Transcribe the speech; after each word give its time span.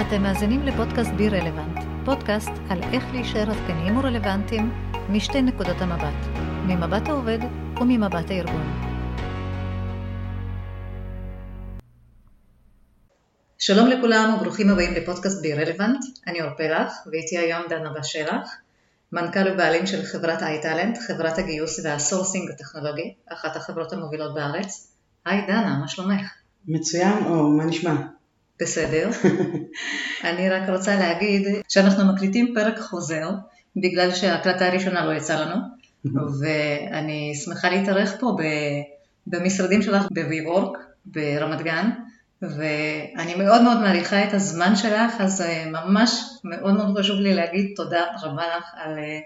אתם 0.00 0.22
מאזינים 0.22 0.62
לפודקאסט 0.62 1.10
Be 1.10 1.28
Relevant, 1.28 1.78
פודקאסט 2.04 2.50
על 2.70 2.82
איך 2.82 3.04
להישאר 3.12 3.50
עדכניים 3.50 3.96
ורלוונטיים 3.96 4.72
משתי 5.10 5.42
נקודות 5.42 5.76
המבט, 5.80 6.40
ממבט 6.66 7.08
העובד 7.08 7.38
וממבט 7.80 8.30
הארגון. 8.30 8.62
שלום 13.58 13.88
לכולם 13.88 14.34
וברוכים 14.34 14.70
הבאים 14.70 14.94
לפודקאסט 14.94 15.42
Be 15.42 15.52
Relevant, 15.52 16.04
אני 16.26 16.42
אור 16.42 16.50
פרח 16.56 16.92
ואיתי 17.12 17.38
היום 17.38 17.62
דנה 17.68 17.92
בשלח, 17.98 18.56
מנכ"ל 19.12 19.52
ובעלים 19.52 19.86
של 19.86 20.02
חברת 20.02 20.42
iTalent, 20.42 20.98
חברת 21.06 21.38
הגיוס 21.38 21.80
וה 21.84 21.97
sourcing 21.97 22.50
הטכנולוגי, 22.50 23.14
אחת 23.32 23.56
החברות 23.56 23.92
המובילות 23.92 24.34
בארץ. 24.34 24.92
היי 25.26 25.46
דנה, 25.46 25.78
מה 25.80 25.88
שלומך? 25.88 26.32
מצוין, 26.68 27.24
או 27.24 27.50
מה 27.50 27.64
נשמע? 27.64 28.15
בסדר. 28.60 29.10
אני 30.24 30.50
רק 30.50 30.68
רוצה 30.68 30.96
להגיד 30.96 31.48
שאנחנו 31.68 32.12
מקליטים 32.12 32.54
פרק 32.54 32.78
חוזר, 32.78 33.30
בגלל 33.76 34.14
שההקלטה 34.14 34.66
הראשונה 34.66 35.04
לא 35.04 35.12
יצאה 35.12 35.40
לנו, 35.40 35.56
ואני 36.40 37.34
שמחה 37.44 37.68
להתארח 37.70 38.12
פה 38.20 38.36
במשרדים 39.26 39.82
שלך 39.82 40.06
ב-WeWork 40.12 40.78
ברמת 41.06 41.62
גן, 41.62 41.90
ואני 42.42 43.34
מאוד 43.38 43.62
מאוד 43.62 43.80
מעריכה 43.80 44.24
את 44.24 44.34
הזמן 44.34 44.76
שלך, 44.76 45.12
אז 45.20 45.40
אה, 45.40 45.64
ממש 45.70 46.20
מאוד 46.44 46.74
מאוד 46.74 46.98
חשוב 46.98 47.20
לי 47.20 47.34
להגיד 47.34 47.72
תודה 47.76 48.00
רבה 48.22 48.42
לך 48.58 48.64
על, 48.74 48.98
אה, 48.98 49.18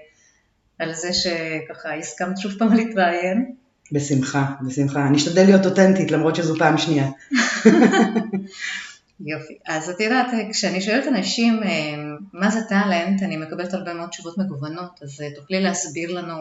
על 0.78 0.94
זה 0.94 1.12
שככה 1.12 1.94
הסכמת 1.94 2.38
שוב 2.38 2.52
פעם 2.58 2.72
להתראיין. 2.72 3.52
בשמחה, 3.92 4.46
בשמחה. 4.66 5.06
אני 5.06 5.16
אשתדל 5.16 5.44
להיות 5.44 5.66
אותנטית 5.66 6.10
למרות 6.10 6.36
שזו 6.36 6.54
פעם 6.58 6.78
שנייה. 6.78 7.06
יופי. 9.26 9.54
אז 9.66 9.90
את 9.90 10.00
יודעת, 10.00 10.26
כשאני 10.52 10.80
שואלת 10.80 11.08
אנשים 11.08 11.62
אה, 11.62 11.94
מה 12.32 12.50
זה 12.50 12.60
טאלנט, 12.68 13.22
אני 13.22 13.36
מקבלת 13.36 13.74
הרבה 13.74 13.94
מאוד 13.94 14.08
תשובות 14.08 14.38
מגוונות, 14.38 15.00
אז 15.02 15.22
תוכלי 15.36 15.60
להסביר 15.60 16.12
לנו 16.12 16.34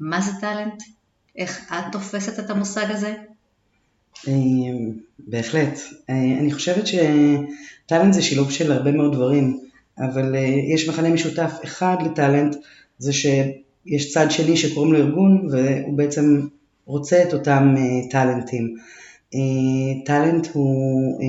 מה 0.00 0.20
זה 0.20 0.30
טאלנט? 0.40 0.82
איך 1.36 1.72
את 1.72 1.92
תופסת 1.92 2.38
את 2.38 2.50
המושג 2.50 2.86
הזה? 2.90 3.14
בהחלט. 5.18 5.78
אני 6.08 6.52
חושבת 6.52 6.84
שטאלנט 6.86 8.14
זה 8.14 8.22
שילוב 8.22 8.50
של 8.50 8.72
הרבה 8.72 8.92
מאוד 8.92 9.12
דברים, 9.12 9.58
אבל 9.98 10.34
יש 10.74 10.88
מכנה 10.88 11.08
משותף 11.08 11.52
אחד 11.64 11.96
לטאלנט, 12.04 12.56
זה 12.98 13.12
שיש 13.12 14.12
צד 14.12 14.30
שני 14.30 14.56
שקוראים 14.56 14.92
לו 14.92 14.98
ארגון, 14.98 15.48
והוא 15.50 15.96
בעצם 15.96 16.46
רוצה 16.86 17.22
את 17.22 17.34
אותם 17.34 17.74
טאלנטים. 18.10 18.74
טאלנט 20.04 20.48
הוא, 20.52 21.20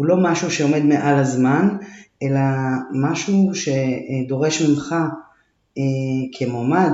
הוא 0.00 0.06
לא 0.06 0.16
משהו 0.22 0.50
שעומד 0.50 0.84
מעל 0.84 1.18
הזמן, 1.18 1.68
אלא 2.22 2.40
משהו 2.92 3.50
שדורש 3.54 4.62
ממך 4.62 4.94
כמועמד, 6.38 6.90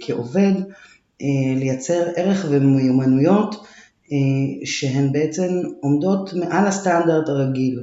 כעובד, 0.00 0.52
לייצר 1.56 2.02
ערך 2.16 2.46
ומיומנויות 2.50 3.66
אה, 4.12 4.16
שהן 4.64 5.12
בעצם 5.12 5.48
עומדות 5.80 6.32
מעל 6.34 6.66
הסטנדרט 6.66 7.28
הרגיל. 7.28 7.82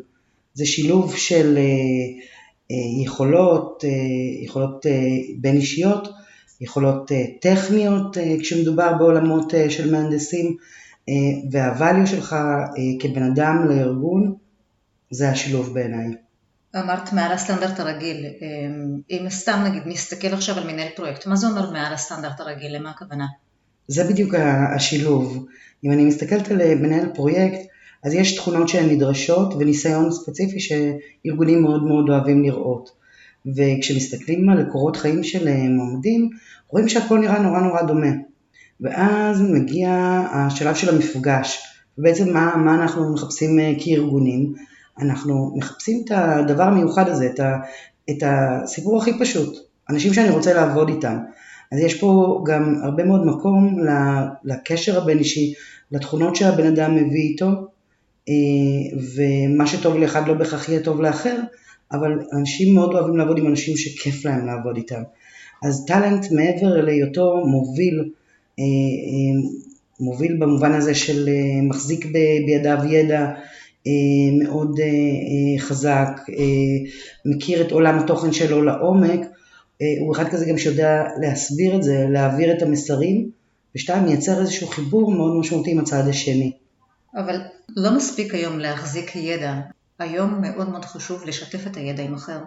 זה 0.53 0.65
שילוב 0.65 1.15
של 1.15 1.57
אה, 1.57 1.63
אה, 2.71 3.03
יכולות, 3.03 3.83
יכולות 4.43 4.85
בין 5.37 5.55
אישיות, 5.55 6.07
יכולות 6.61 7.11
טכניות 7.41 8.17
כשמדובר 8.39 8.93
בעולמות 8.93 9.53
של 9.69 9.91
מהנדסים, 9.91 10.55
והvalue 11.51 12.05
שלך 12.05 12.35
כבן 12.99 13.23
אדם 13.23 13.67
לארגון, 13.69 14.35
זה 15.15 15.29
השילוב 15.29 15.73
בעיניי. 15.73 16.07
אמרת 16.75 17.13
מעל 17.13 17.31
הסטנדרט 17.31 17.79
הרגיל, 17.79 18.25
אם 19.11 19.25
סתם 19.29 19.63
נגיד 19.65 19.83
נסתכל 19.85 20.27
עכשיו 20.27 20.57
על 20.57 20.67
מנהל 20.67 20.87
פרויקט, 20.95 21.27
מה 21.27 21.35
זה 21.35 21.47
אומר 21.47 21.71
מעל 21.71 21.93
הסטנדרט 21.93 22.39
הרגיל, 22.39 22.75
למה 22.75 22.89
הכוונה? 22.89 23.25
זה 23.87 24.03
בדיוק 24.03 24.33
השילוב. 24.75 25.45
אם 25.83 25.91
אני 25.91 26.05
מסתכלת 26.05 26.51
על 26.51 26.75
מנהל 26.75 27.09
פרויקט, 27.13 27.59
אז 28.03 28.13
יש 28.13 28.35
תכונות 28.35 28.69
שהן 28.69 28.89
נדרשות 28.89 29.53
וניסיון 29.53 30.11
ספציפי 30.11 30.59
שארגונים 30.59 31.61
מאוד 31.61 31.83
מאוד 31.83 32.09
אוהבים 32.09 32.43
לראות. 32.43 32.89
וכשמסתכלים 33.45 34.49
על 34.49 34.65
קורות 34.71 34.95
חיים 34.95 35.23
של 35.23 35.67
מועמדים, 35.69 36.29
רואים 36.67 36.89
שהכל 36.89 37.19
נראה 37.19 37.39
נורא 37.39 37.59
נורא 37.59 37.81
דומה. 37.81 38.11
ואז 38.81 39.41
מגיע 39.41 39.89
השלב 40.33 40.75
של 40.75 40.95
המפגש. 40.95 41.63
ובעצם 41.97 42.33
מה, 42.33 42.55
מה 42.55 42.75
אנחנו 42.75 43.13
מחפשים 43.13 43.59
אה, 43.59 43.73
כארגונים? 43.79 44.53
אנחנו 44.99 45.53
מחפשים 45.55 46.01
את 46.05 46.11
הדבר 46.15 46.63
המיוחד 46.63 47.09
הזה, 47.09 47.25
את, 47.25 47.39
ה, 47.39 47.57
את 48.09 48.23
הסיפור 48.25 48.97
הכי 48.97 49.19
פשוט. 49.19 49.57
אנשים 49.89 50.13
שאני 50.13 50.29
רוצה 50.29 50.53
לעבוד 50.53 50.89
איתם. 50.89 51.17
אז 51.71 51.79
יש 51.79 51.99
פה 51.99 52.41
גם 52.45 52.75
הרבה 52.83 53.03
מאוד 53.03 53.25
מקום 53.25 53.79
לקשר 54.43 55.01
הבין 55.01 55.19
אישי, 55.19 55.53
לתכונות 55.91 56.35
שהבן 56.35 56.67
אדם 56.67 56.95
מביא 56.95 57.21
איתו, 57.21 57.45
אה, 58.29 58.33
ומה 59.15 59.67
שטוב 59.67 59.97
לאחד 59.97 60.27
לא 60.27 60.33
בהכרח 60.33 60.69
יהיה 60.69 60.83
טוב 60.83 61.01
לאחר, 61.01 61.39
אבל 61.91 62.19
אנשים 62.33 62.75
מאוד 62.75 62.93
אוהבים 62.93 63.17
לעבוד 63.17 63.37
עם 63.37 63.47
אנשים 63.47 63.77
שכיף 63.77 64.25
להם 64.25 64.47
לעבוד 64.47 64.77
איתם. 64.77 65.01
אז 65.63 65.85
טאלנט 65.87 66.25
מעבר 66.31 66.81
להיותו 66.81 67.43
מוביל, 67.45 68.11
אה, 68.59 68.63
אה, 68.63 69.49
מוביל 69.99 70.37
במובן 70.39 70.71
הזה 70.71 70.95
של 70.95 71.29
מחזיק 71.63 72.05
בידיו 72.45 72.77
ידע 72.89 73.31
מאוד 74.43 74.79
חזק, 75.59 76.21
מכיר 77.25 77.61
את 77.61 77.71
עולם 77.71 77.99
התוכן 77.99 78.31
שלו 78.31 78.61
לעומק, 78.61 79.19
הוא 79.99 80.15
אחד 80.15 80.27
כזה 80.27 80.45
גם 80.45 80.57
שיודע 80.57 81.03
להסביר 81.21 81.75
את 81.75 81.83
זה, 81.83 82.05
להעביר 82.09 82.57
את 82.57 82.61
המסרים, 82.61 83.29
ושתיים, 83.75 84.03
מייצר 84.03 84.41
איזשהו 84.41 84.67
חיבור 84.67 85.11
מאוד 85.11 85.39
משמעותי 85.39 85.71
עם 85.71 85.79
הצד 85.79 86.07
השני. 86.07 86.51
אבל 87.15 87.41
לא 87.75 87.95
מספיק 87.95 88.33
היום 88.33 88.59
להחזיק 88.59 89.15
ידע, 89.15 89.53
היום 89.99 90.41
מאוד 90.41 90.69
מאוד 90.69 90.85
חשוב 90.85 91.23
לשתף 91.25 91.67
את 91.67 91.77
הידע 91.77 92.03
עם 92.03 92.13
אחר. 92.13 92.39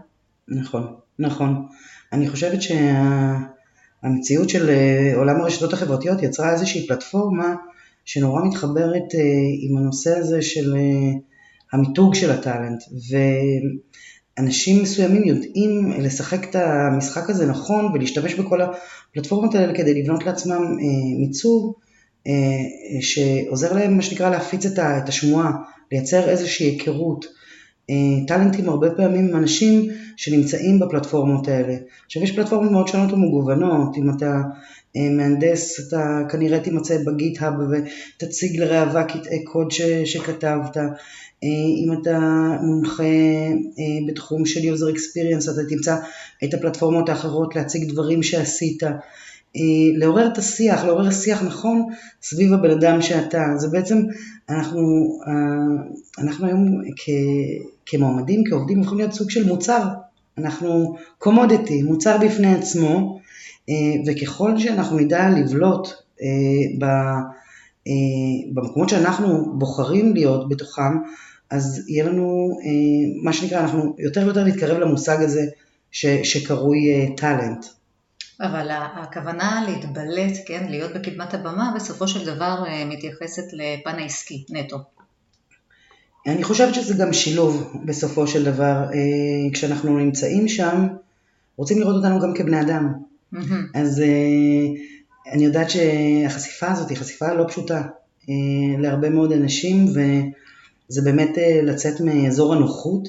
נכון, 0.49 0.95
נכון. 1.19 1.67
אני 2.13 2.29
חושבת 2.29 2.59
שהמציאות 2.63 4.49
של 4.49 4.71
אה, 4.71 5.13
עולם 5.17 5.41
הרשתות 5.41 5.73
החברתיות 5.73 6.23
יצרה 6.23 6.53
איזושהי 6.53 6.87
פלטפורמה 6.87 7.55
שנורא 8.09 8.45
מתחברת 8.45 9.15
אה, 9.15 9.21
עם 9.61 9.77
הנושא 9.77 10.19
הזה 10.19 10.43
של 10.43 10.77
אה, 10.77 11.11
המיתוג 11.73 12.15
של 12.15 12.31
הטאלנט. 12.31 12.83
אנשים 14.39 14.83
מסוימים 14.83 15.25
יודעים 15.25 15.93
לשחק 15.99 16.51
את 16.51 16.57
המשחק 16.57 17.31
הזה 17.31 17.47
נכון 17.47 17.85
ולהשתמש 17.85 18.35
בכל 18.35 18.61
הפלטפורמות 18.61 19.55
האלה 19.55 19.75
כדי 19.75 20.03
לבנות 20.03 20.27
לעצמם 20.27 20.63
אה, 20.63 21.19
מיצוב 21.21 21.75
שעוזר 23.01 23.73
להם 23.73 23.97
מה 23.97 24.03
שנקרא 24.03 24.31
להפיץ 24.31 24.67
את 24.67 25.09
השמועה, 25.09 25.53
לייצר 25.93 26.29
איזושהי 26.29 26.67
היכרות. 26.67 27.27
טאלנטים 28.27 28.69
הרבה 28.69 28.91
פעמים 28.91 29.29
הם 29.29 29.37
אנשים 29.37 29.89
שנמצאים 30.17 30.81
בפלטפורמות 30.81 31.49
האלה. 31.49 31.75
עכשיו 32.07 32.23
יש 32.23 32.33
פלטפורמות 32.37 32.71
מאוד 32.71 32.89
שונות 32.89 33.13
ומגוונות, 33.13 33.97
אם 33.97 34.11
אתה 34.17 34.41
מהנדס 34.97 35.89
אתה 35.89 36.21
כנראה 36.31 36.61
תימצא 36.61 36.99
בגיט-האב 37.07 37.55
ותציג 37.71 38.61
לראווה 38.61 39.05
קטעי 39.05 39.45
קוד 39.45 39.71
ש, 39.71 39.83
שכתבת, 39.83 40.77
אה, 41.45 41.49
אם 41.85 41.93
אתה 42.03 42.19
מומחה 42.63 43.03
אה, 43.03 44.07
בתחום 44.09 44.47
של 44.47 44.61
user 44.61 44.95
experience 44.97 45.53
אתה 45.53 45.69
תמצא 45.69 45.97
את 46.45 46.55
הפלטפורמות 46.55 47.09
האחרות 47.09 47.57
להציג 47.57 47.93
דברים 47.93 48.23
שעשית, 48.23 48.83
אה, 48.83 48.91
לעורר 49.97 50.27
את 50.33 50.39
השיח, 50.39 50.85
לעורר 50.85 51.11
שיח 51.11 51.43
נכון 51.43 51.83
סביב 52.23 52.53
הבן 52.53 52.71
אדם 52.71 53.03
שאתה, 53.03 53.45
זה 53.57 53.69
בעצם 53.69 54.03
אנחנו, 54.49 55.19
אנחנו 56.19 56.47
היום 56.47 56.83
כ, 56.97 57.09
כמועמדים, 57.87 58.45
כעובדים, 58.51 58.81
יכולים 58.81 58.99
להיות 58.99 59.13
סוג 59.15 59.31
של 59.31 59.47
מוצר, 59.47 59.83
אנחנו 60.39 60.97
קומודיטי, 61.19 61.83
מוצר 61.83 62.19
בפני 62.19 62.55
עצמו, 62.55 63.18
וככל 64.07 64.59
שאנחנו 64.59 64.99
נדע 64.99 65.29
לבלוט 65.31 65.89
במקומות 68.55 68.89
שאנחנו 68.89 69.59
בוחרים 69.59 70.15
להיות 70.15 70.49
בתוכם, 70.49 70.93
אז 71.51 71.85
יהיה 71.89 72.05
לנו, 72.05 72.59
אה, 72.65 73.23
מה 73.23 73.33
שנקרא, 73.33 73.61
אנחנו 73.61 73.97
יותר 73.99 74.21
ויותר 74.25 74.45
נתקרב 74.45 74.79
למושג 74.79 75.23
הזה 75.23 75.43
ש, 75.91 76.07
שקרוי 76.07 77.15
טאלנט. 77.17 77.65
אה, 78.41 78.47
אבל 78.47 78.69
הכוונה 78.71 79.65
להתבלט, 79.69 80.33
כן, 80.47 80.67
להיות 80.69 80.93
בקדמת 80.95 81.35
הבמה, 81.35 81.73
בסופו 81.77 82.09
של 82.09 82.27
דבר 82.27 82.65
אה, 82.67 82.85
מתייחסת 82.85 83.53
לפן 83.53 83.99
העסקי 83.99 84.45
נטו. 84.51 84.77
אני 86.27 86.45
חושבת 86.45 86.75
שזה 86.75 86.95
גם 86.95 87.13
שילוב 87.13 87.73
בסופו 87.85 88.27
של 88.27 88.45
דבר. 88.45 88.85
כשאנחנו 89.53 89.99
נמצאים 89.99 90.49
שם, 90.49 90.87
רוצים 91.57 91.81
לראות 91.81 91.97
אותנו 91.97 92.21
גם 92.21 92.35
כבני 92.35 92.61
אדם. 92.61 92.93
Mm-hmm. 93.35 93.55
אז 93.75 94.03
אני 95.33 95.45
יודעת 95.45 95.71
שהחשיפה 95.71 96.71
הזאת 96.71 96.91
היא 96.91 96.99
חשיפה 96.99 97.35
לא 97.35 97.45
פשוטה 97.49 97.83
להרבה 98.79 99.11
מאוד 99.11 99.33
אנשים, 99.33 99.87
ו... 99.95 100.01
זה 100.89 101.03
באמת 101.03 101.39
אה, 101.39 101.61
לצאת 101.63 102.01
מאזור 102.01 102.55
הנוחות, 102.55 103.09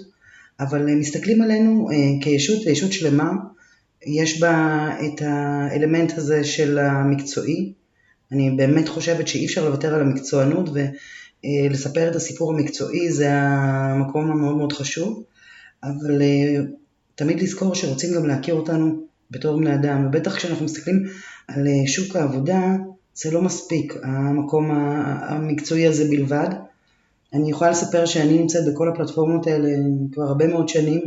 אבל 0.59 0.95
מסתכלים 0.95 1.41
עלינו 1.41 1.89
כישות, 2.21 2.65
ישות 2.65 2.91
שלמה, 2.91 3.31
יש 4.05 4.41
בה 4.41 4.87
את 5.05 5.21
האלמנט 5.21 6.17
הזה 6.17 6.43
של 6.43 6.77
המקצועי. 6.77 7.73
אני 8.31 8.51
באמת 8.51 8.87
חושבת 8.87 9.27
שאי 9.27 9.45
אפשר 9.45 9.69
לוותר 9.69 9.95
על 9.95 10.01
המקצוענות 10.01 10.69
ולספר 11.43 12.09
את 12.11 12.15
הסיפור 12.15 12.53
המקצועי 12.53 13.11
זה 13.11 13.27
המקום 13.31 14.31
המאוד 14.31 14.57
מאוד 14.57 14.73
חשוב, 14.73 15.23
אבל 15.83 16.21
תמיד 17.15 17.41
לזכור 17.41 17.75
שרוצים 17.75 18.13
גם 18.15 18.25
להכיר 18.25 18.55
אותנו 18.55 19.03
בתור 19.31 19.57
בני 19.57 19.73
אדם, 19.73 20.05
ובטח 20.05 20.35
כשאנחנו 20.35 20.65
מסתכלים 20.65 21.03
על 21.47 21.67
שוק 21.87 22.15
העבודה, 22.15 22.75
זה 23.15 23.31
לא 23.31 23.41
מספיק, 23.41 23.93
המקום 24.03 24.71
המקצועי 24.71 25.87
הזה 25.87 26.05
בלבד. 26.09 26.49
אני 27.33 27.49
יכולה 27.49 27.71
לספר 27.71 28.05
שאני 28.05 28.37
נמצאת 28.37 28.73
בכל 28.73 28.89
הפלטפורמות 28.89 29.47
האלה 29.47 29.69
כבר 30.11 30.23
הרבה 30.23 30.47
מאוד 30.47 30.69
שנים, 30.69 31.01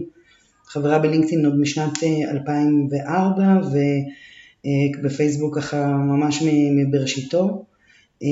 חברה 0.66 0.98
בלינקדאין 0.98 1.44
עוד 1.44 1.60
משנת 1.60 2.02
2004 2.30 3.42
אה, 3.42 3.56
ובפייסבוק 5.00 5.58
ככה 5.58 5.86
ממש 5.86 6.42
מבראשיתו. 6.76 7.64
אה, 8.22 8.28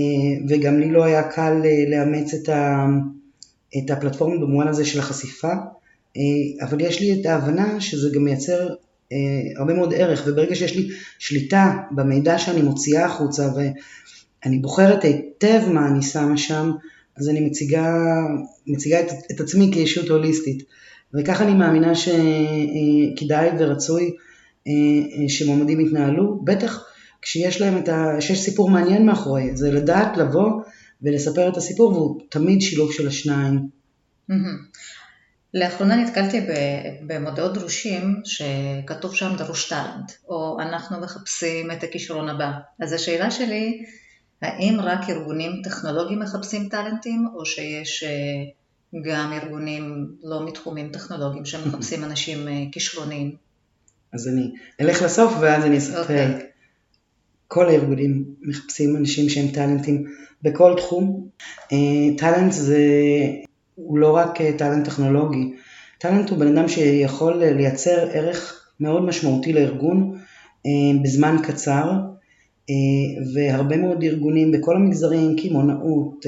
וגם 0.49 0.79
לי 0.79 0.91
לא 0.91 1.05
היה 1.05 1.23
קל 1.23 1.63
אה, 1.65 1.85
לאמץ 1.89 2.35
את, 2.35 2.49
ה, 2.49 2.87
את 3.79 3.91
הפלטפורמה 3.91 4.37
במובן 4.41 4.69
הזה 4.69 4.85
של 4.85 4.99
החשיפה. 4.99 5.53
אבל 6.61 6.81
יש 6.81 7.01
לי 7.01 7.21
את 7.21 7.27
ההבנה 7.27 7.81
שזה 7.81 8.11
גם 8.15 8.25
מייצר 8.25 8.69
הרבה 9.57 9.75
מאוד 9.75 9.95
ערך 9.95 10.23
וברגע 10.27 10.55
שיש 10.55 10.77
לי 10.77 10.89
שליטה 11.19 11.75
במידע 11.91 12.39
שאני 12.39 12.63
מוציאה 12.63 13.05
החוצה 13.05 13.49
ואני 13.55 14.59
בוחרת 14.59 15.05
היטב 15.05 15.61
מה 15.73 15.89
אני 15.89 16.03
שמה 16.03 16.37
שם 16.37 16.71
אז 17.17 17.29
אני 17.29 17.41
מציגה, 17.41 17.97
מציגה 18.67 19.01
את, 19.01 19.07
את 19.31 19.41
עצמי 19.41 19.71
כישות 19.73 20.09
הוליסטית. 20.09 20.63
וככה 21.15 21.45
אני 21.45 21.55
מאמינה 21.55 21.93
שכדאי 21.95 23.51
ורצוי 23.59 24.11
אה, 24.67 24.73
אה, 24.73 25.29
שמועמדים 25.29 25.81
יתנהלו, 25.81 26.41
בטח 26.45 26.85
כשיש 27.23 27.61
להם 27.61 27.79
את 27.79 27.89
ה... 27.89 28.21
שיש 28.21 28.41
סיפור 28.41 28.71
מעניין 28.71 29.07
מאחורי, 29.07 29.57
זה 29.57 29.73
לדעת 29.73 30.17
לבוא 30.17 30.63
ולספר 31.03 31.49
את 31.49 31.57
הסיפור 31.57 31.93
והוא 31.93 32.21
תמיד 32.29 32.61
שילוב 32.61 32.93
של 32.93 33.09
השניים. 33.09 33.69
לאחרונה 35.55 35.97
נתקלתי 35.97 36.41
במודעות 37.07 37.55
דרושים 37.55 38.21
שכתוב 38.25 39.15
שם 39.15 39.37
דרוש 39.39 39.69
טאלנט, 39.69 40.13
או 40.29 40.61
אנחנו 40.61 41.01
מחפשים 41.01 41.71
את 41.71 41.83
הכישרון 41.83 42.29
הבא. 42.29 42.51
אז 42.81 42.93
השאלה 42.93 43.31
שלי, 43.31 43.85
האם 44.43 44.81
רק 44.81 45.11
ארגונים 45.11 45.63
טכנולוגיים 45.65 46.19
מחפשים 46.19 46.69
טאלנטים, 46.69 47.29
או 47.35 47.47
שיש 47.47 48.05
אה, 48.05 48.11
גם 49.03 49.33
ארגונים 49.33 50.07
לא 50.23 50.47
מתחומים 50.47 50.89
טכנולוגיים 50.93 51.45
שמחפשים 51.45 52.05
אנשים 52.09 52.49
אה, 52.49 52.63
כישרוניים. 52.73 53.35
אז 54.13 54.29
אני 54.29 54.51
אלך 54.81 55.03
לסוף 55.03 55.33
ואז 55.41 55.65
אני 55.65 55.79
אספר. 55.79 55.97
Okay. 55.97 56.03
אוקיי. 56.03 56.47
כל 57.49 57.69
הארגונים 57.69 58.25
מחפשים 58.41 58.97
אנשים 58.97 59.29
שהם 59.29 59.49
טאלנטים 59.49 60.05
בכל 60.43 60.75
תחום. 60.77 61.29
אה, 61.73 62.17
טאלנט 62.19 62.53
זה, 62.53 62.79
הוא 63.85 63.99
לא 63.99 64.17
רק 64.17 64.41
אה, 64.41 64.53
טאלנט 64.59 64.85
טכנולוגי, 64.85 65.53
טאלנט 65.99 66.31
הוא 66.31 66.39
בן 66.39 66.57
אדם 66.57 66.69
שיכול 66.69 67.45
לייצר 67.45 68.09
ערך 68.13 68.67
מאוד 68.81 69.05
משמעותי 69.05 69.53
לארגון 69.53 70.19
בזמן 71.03 71.37
קצר, 71.43 71.93
והרבה 73.35 73.77
מאוד 73.77 74.03
ארגונים 74.03 74.53
בכל 74.53 74.77
המגזרים, 74.77 75.37
קמעונאות, 75.37 76.27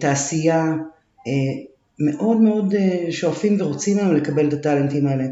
תעשייה, 0.00 0.74
אה, 1.26 1.32
מאוד 1.98 2.40
מאוד 2.40 2.74
אה, 2.74 3.06
שואפים 3.10 3.56
ורוצים 3.60 3.98
היום 3.98 4.14
לקבל 4.14 4.48
את 4.48 4.52
הטאלנטים 4.52 5.06
האלה. 5.06 5.24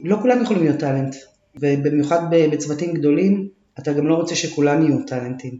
לא 0.00 0.16
כולם 0.22 0.42
יכולים 0.42 0.62
להיות 0.62 0.78
טאלנט, 0.80 1.16
ובמיוחד 1.56 2.20
בצוותים 2.30 2.94
גדולים, 2.94 3.48
אתה 3.78 3.92
גם 3.92 4.06
לא 4.06 4.14
רוצה 4.14 4.34
שכולם 4.34 4.82
יהיו 4.82 5.02
טאלנטים. 5.06 5.58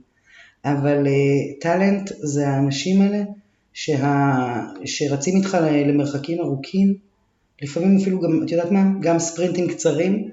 אבל 0.64 1.06
אה, 1.06 1.12
טאלנט 1.60 2.10
זה 2.19 2.48
האנשים 2.48 3.02
האלה 3.02 3.19
שה... 3.78 4.62
שרצים 4.84 5.37
איתך 5.37 5.58
למרחקים 5.87 6.40
ארוכים, 6.40 6.94
לפעמים 7.62 7.96
אפילו 7.96 8.20
גם, 8.20 8.43
את 8.44 8.50
יודעת 8.50 8.70
מה, 8.70 8.84
גם 9.00 9.19
ספרינטים 9.19 9.69
קצרים, 9.69 10.31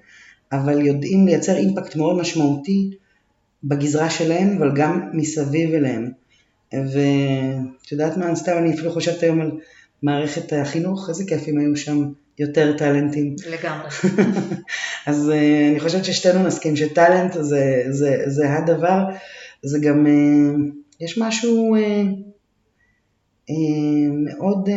אבל 0.51 0.85
יודעים 0.85 1.25
לייצר 1.25 1.57
אימפקט 1.57 1.95
מאוד 1.95 2.17
משמעותי 2.17 2.89
בגזרה 3.63 4.09
שלהם, 4.09 4.57
אבל 4.57 4.71
גם 4.75 5.09
מסביב 5.13 5.73
אליהם. 5.73 6.11
ואת 6.73 7.91
יודעת 7.91 8.17
מה, 8.17 8.35
סתם 8.35 8.57
אני 8.57 8.73
אפילו 8.73 8.91
חושבת 8.91 9.23
היום 9.23 9.41
על 9.41 9.51
מערכת 10.03 10.53
החינוך, 10.53 11.09
איזה 11.09 11.23
כיף 11.27 11.47
אם 11.47 11.57
היו 11.57 11.75
שם 11.75 12.11
יותר 12.39 12.77
טאלנטים. 12.77 13.35
לגמרי. 13.51 13.89
אז 15.07 15.29
אה, 15.29 15.71
אני 15.71 15.79
חושבת 15.79 16.05
ששתינו 16.05 16.43
נסכים 16.43 16.75
ש 16.75 16.90
talent 16.90 17.33
זה, 17.33 17.83
זה, 17.89 18.17
זה 18.25 18.53
הדבר, 18.53 19.03
זה 19.63 19.79
גם, 19.79 20.05
אה, 20.05 20.71
יש 21.01 21.17
משהו 21.17 21.75
אה, 21.75 21.79
מאוד 24.09 24.69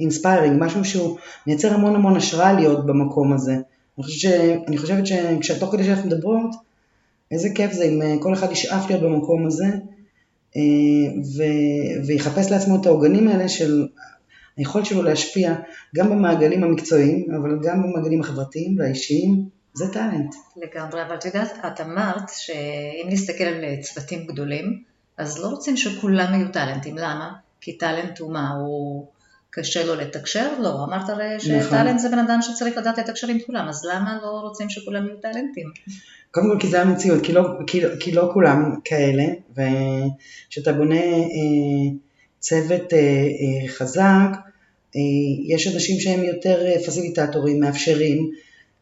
אינספיירינג, 0.00 0.62
uh, 0.62 0.64
משהו 0.64 0.84
שהוא 0.84 1.18
מייצר 1.46 1.74
המון 1.74 1.94
המון 1.94 2.16
השראה 2.16 2.52
להיות 2.52 2.86
במקום 2.86 3.32
הזה. 3.32 3.56
אני 3.98 4.04
חושבת, 4.04 4.20
ש, 4.20 4.26
אני 4.66 4.78
חושבת 4.78 5.04
שתוך 5.42 5.72
כדי 5.72 5.84
שאנחנו 5.84 6.06
מדברות, 6.06 6.50
איזה 7.30 7.48
כיף 7.54 7.72
זה 7.72 7.84
אם 7.84 8.18
כל 8.20 8.34
אחד 8.34 8.52
ישאף 8.52 8.90
להיות 8.90 9.02
במקום 9.02 9.46
הזה. 9.46 9.66
אה, 10.56 10.62
ו- 11.36 12.06
ויחפש 12.06 12.50
לעצמו 12.50 12.80
את 12.80 12.86
העוגנים 12.86 13.28
האלה 13.28 13.48
של 13.48 13.86
היכולת 14.56 14.86
שלו 14.86 15.02
להשפיע 15.02 15.54
גם 15.94 16.10
במעגלים 16.10 16.64
המקצועיים, 16.64 17.26
אבל 17.34 17.58
גם 17.62 17.82
במעגלים 17.82 18.20
החברתיים 18.20 18.78
והאישיים, 18.78 19.48
זה 19.74 19.92
טאלנט. 19.92 20.34
לגמרי, 20.56 21.02
אבל 21.02 21.14
את 21.14 21.24
יודעת, 21.24 21.52
את 21.66 21.80
אמרת 21.80 22.28
שאם 22.28 23.08
נסתכל 23.08 23.44
על 23.44 23.64
צוותים 23.80 24.26
גדולים, 24.26 24.82
אז 25.18 25.38
לא 25.42 25.48
רוצים 25.48 25.76
שכולם 25.76 26.34
יהיו 26.34 26.52
טאלנטים, 26.52 26.98
למה? 26.98 27.32
כי 27.60 27.72
טאלנט 27.72 28.18
הוא 28.18 28.32
מה, 28.32 28.50
הוא 28.50 29.06
קשה 29.50 29.84
לו 29.84 29.94
לתקשר? 29.94 30.60
לא, 30.60 30.84
אמרת 30.84 31.08
הרי 31.08 31.36
נכון. 31.36 31.62
שטאלנט. 31.62 31.98
זה 31.98 32.08
בן 32.08 32.18
אדם 32.18 32.38
שצריך 32.42 32.78
לדעת 32.78 32.98
לתקשר 32.98 33.28
עם 33.28 33.38
כולם, 33.46 33.68
אז 33.68 33.84
למה 33.84 34.18
לא 34.22 34.28
רוצים 34.28 34.70
שכולם 34.70 35.06
יהיו 35.06 35.16
טאלנטים? 35.16 35.66
קודם 36.30 36.46
כל 36.52 36.60
כי 36.60 36.68
זה 36.68 36.82
המציאות, 36.82 37.24
כי 37.24 37.32
לא, 37.32 37.42
כי, 37.66 37.82
כי 38.00 38.12
לא 38.12 38.30
כולם 38.32 38.74
כאלה, 38.84 39.24
וכשאתה 39.50 40.72
בונה 40.72 41.00
אה, 41.00 41.90
צוות 42.38 42.92
אה, 42.92 42.98
אה, 42.98 43.68
חזק, 43.68 44.30
אה, 44.96 45.00
יש 45.46 45.74
אנשים 45.74 46.00
שהם 46.00 46.24
יותר 46.24 46.66
אה, 46.66 46.76
פסיליטטורים, 46.86 47.60
מאפשרים, 47.60 48.30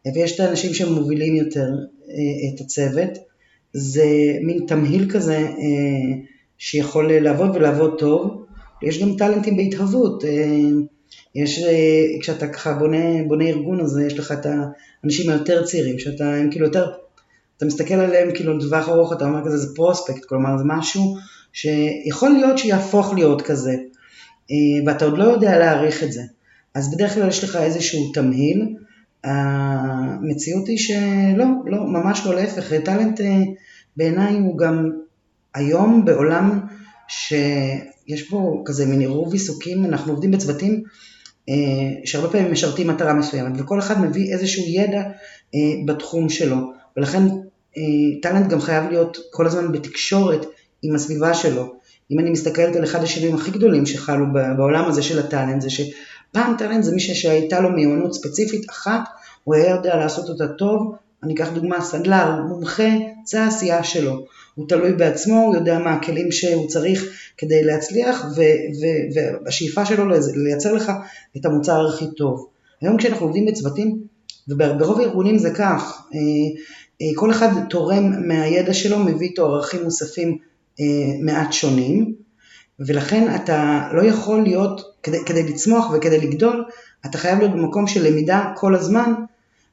אה, 0.06 0.12
ויש 0.14 0.34
את 0.34 0.40
האנשים 0.40 0.74
שמובילים 0.74 1.36
יותר 1.36 1.68
אה, 2.10 2.54
את 2.54 2.60
הצוות. 2.60 3.18
זה 3.72 4.06
מין 4.40 4.64
תמהיל 4.66 5.10
כזה 5.10 5.38
אה, 5.38 6.18
שיכול 6.58 7.12
לעבוד 7.12 7.56
ולעבוד 7.56 7.98
טוב. 7.98 8.44
יש 8.82 9.02
גם 9.02 9.16
טאלנטים 9.16 9.56
בהתהוות. 9.56 10.24
אה, 10.24 10.30
יש, 11.34 11.58
אה, 11.58 12.04
כשאתה 12.20 12.48
ככה 12.48 12.72
בונה, 12.72 13.22
בונה 13.28 13.44
ארגון, 13.44 13.80
אז 13.80 13.98
יש 13.98 14.18
לך 14.18 14.32
את 14.32 14.46
האנשים 14.46 15.30
היותר 15.30 15.64
צעירים, 15.64 15.98
שאתה, 15.98 16.34
הם 16.34 16.50
כאילו 16.50 16.66
יותר 16.66 16.90
אתה 17.56 17.66
מסתכל 17.66 17.94
עליהם 17.94 18.28
כאילו 18.34 18.58
לטווח 18.58 18.88
ארוך, 18.88 19.12
אתה 19.12 19.24
אומר 19.24 19.44
כזה 19.44 19.56
זה 19.56 19.74
פרוספקט, 19.74 20.24
כלומר 20.24 20.58
זה 20.58 20.64
משהו 20.66 21.16
שיכול 21.52 22.30
להיות 22.30 22.58
שיהפוך 22.58 23.14
להיות 23.14 23.42
כזה, 23.42 23.76
אה, 24.50 24.56
ואתה 24.86 25.04
עוד 25.04 25.18
לא 25.18 25.24
יודע 25.24 25.58
להעריך 25.58 26.02
את 26.02 26.12
זה. 26.12 26.22
אז 26.74 26.94
בדרך 26.94 27.14
כלל 27.14 27.28
יש 27.28 27.44
לך 27.44 27.56
איזשהו 27.56 28.12
תמהיל, 28.12 28.76
המציאות 29.24 30.68
היא 30.68 30.78
שלא, 30.78 31.44
לא, 31.66 31.86
ממש 31.86 32.26
לא 32.26 32.34
להפך, 32.34 32.72
טאלנט 32.72 33.20
בעיניי 33.96 34.34
הוא 34.34 34.58
גם 34.58 34.90
היום 35.54 36.04
בעולם 36.04 36.60
שיש 38.08 38.30
בו 38.30 38.62
כזה 38.64 38.86
מין 38.86 39.00
עירוב 39.00 39.32
עיסוקים, 39.32 39.84
אנחנו 39.84 40.12
עובדים 40.12 40.30
בצוותים 40.30 40.82
אה, 41.48 41.54
שהרבה 42.04 42.28
פעמים 42.28 42.52
משרתים 42.52 42.86
מטרה 42.86 43.14
מסוימת, 43.14 43.52
וכל 43.58 43.78
אחד 43.78 44.00
מביא 44.00 44.32
איזשהו 44.32 44.62
ידע 44.66 45.02
בתחום 45.86 46.28
שלו, 46.28 46.56
ולכן 46.96 47.22
אה, 47.76 47.82
טאלנט 48.22 48.50
גם 48.50 48.60
חייב 48.60 48.90
להיות 48.90 49.18
כל 49.30 49.46
הזמן 49.46 49.72
בתקשורת 49.72 50.46
עם 50.82 50.94
הסביבה 50.94 51.34
שלו. 51.34 51.74
אם 52.10 52.18
אני 52.18 52.30
מסתכלת 52.30 52.76
על 52.76 52.84
אחד 52.84 53.02
השינויים 53.02 53.34
הכי 53.34 53.50
גדולים 53.50 53.86
שחלו 53.86 54.26
בעולם 54.56 54.84
הזה 54.84 55.02
של 55.02 55.18
הטאלנט, 55.18 55.62
זה 55.62 55.68
שפעם 55.70 56.56
טאלנט 56.58 56.84
זה 56.84 56.92
מישהו 56.92 57.14
שהייתה 57.14 57.60
לו 57.60 57.70
מיומנות 57.70 58.14
ספציפית 58.14 58.70
אחת, 58.70 59.00
הוא 59.44 59.54
היה 59.54 59.70
יודע 59.70 59.96
לעשות 59.96 60.28
אותה 60.28 60.48
טוב, 60.48 60.94
אני 61.22 61.34
אקח 61.34 61.48
דוגמה, 61.54 61.80
סנדלר, 61.80 62.42
מומחה, 62.48 62.88
זה 63.26 63.42
העשייה 63.42 63.84
שלו. 63.84 64.24
הוא 64.58 64.68
תלוי 64.68 64.92
בעצמו, 64.92 65.44
הוא 65.44 65.54
יודע 65.54 65.78
מה 65.78 65.92
הכלים 65.92 66.32
שהוא 66.32 66.68
צריך 66.68 67.04
כדי 67.36 67.64
להצליח, 67.64 68.26
והשאיפה 69.44 69.86
שלו 69.86 70.04
לייצר 70.34 70.72
לך 70.72 70.92
את 71.36 71.46
המוצר 71.46 71.86
הכי 71.88 72.04
טוב. 72.16 72.48
היום 72.80 72.96
כשאנחנו 72.96 73.26
עובדים 73.26 73.46
בצוותים, 73.46 74.00
וברוב 74.48 75.00
הארגונים 75.00 75.38
זה 75.38 75.50
כך, 75.50 76.02
אה, 76.14 76.18
אה, 77.02 77.06
כל 77.14 77.30
אחד 77.30 77.48
תורם 77.70 78.28
מהידע 78.28 78.74
שלו, 78.74 78.98
מביא 78.98 79.28
איתו 79.28 79.46
ערכים 79.46 79.84
מוספים 79.84 80.38
אה, 80.80 80.84
מעט 81.20 81.52
שונים, 81.52 82.14
ולכן 82.80 83.34
אתה 83.34 83.88
לא 83.92 84.02
יכול 84.02 84.42
להיות, 84.42 84.80
כדי, 85.02 85.18
כדי 85.26 85.42
לצמוח 85.42 85.90
וכדי 85.94 86.18
לגדול, 86.18 86.64
אתה 87.06 87.18
חייב 87.18 87.38
להיות 87.38 87.52
במקום 87.52 87.86
של 87.86 88.06
למידה 88.06 88.52
כל 88.56 88.74
הזמן, 88.74 89.12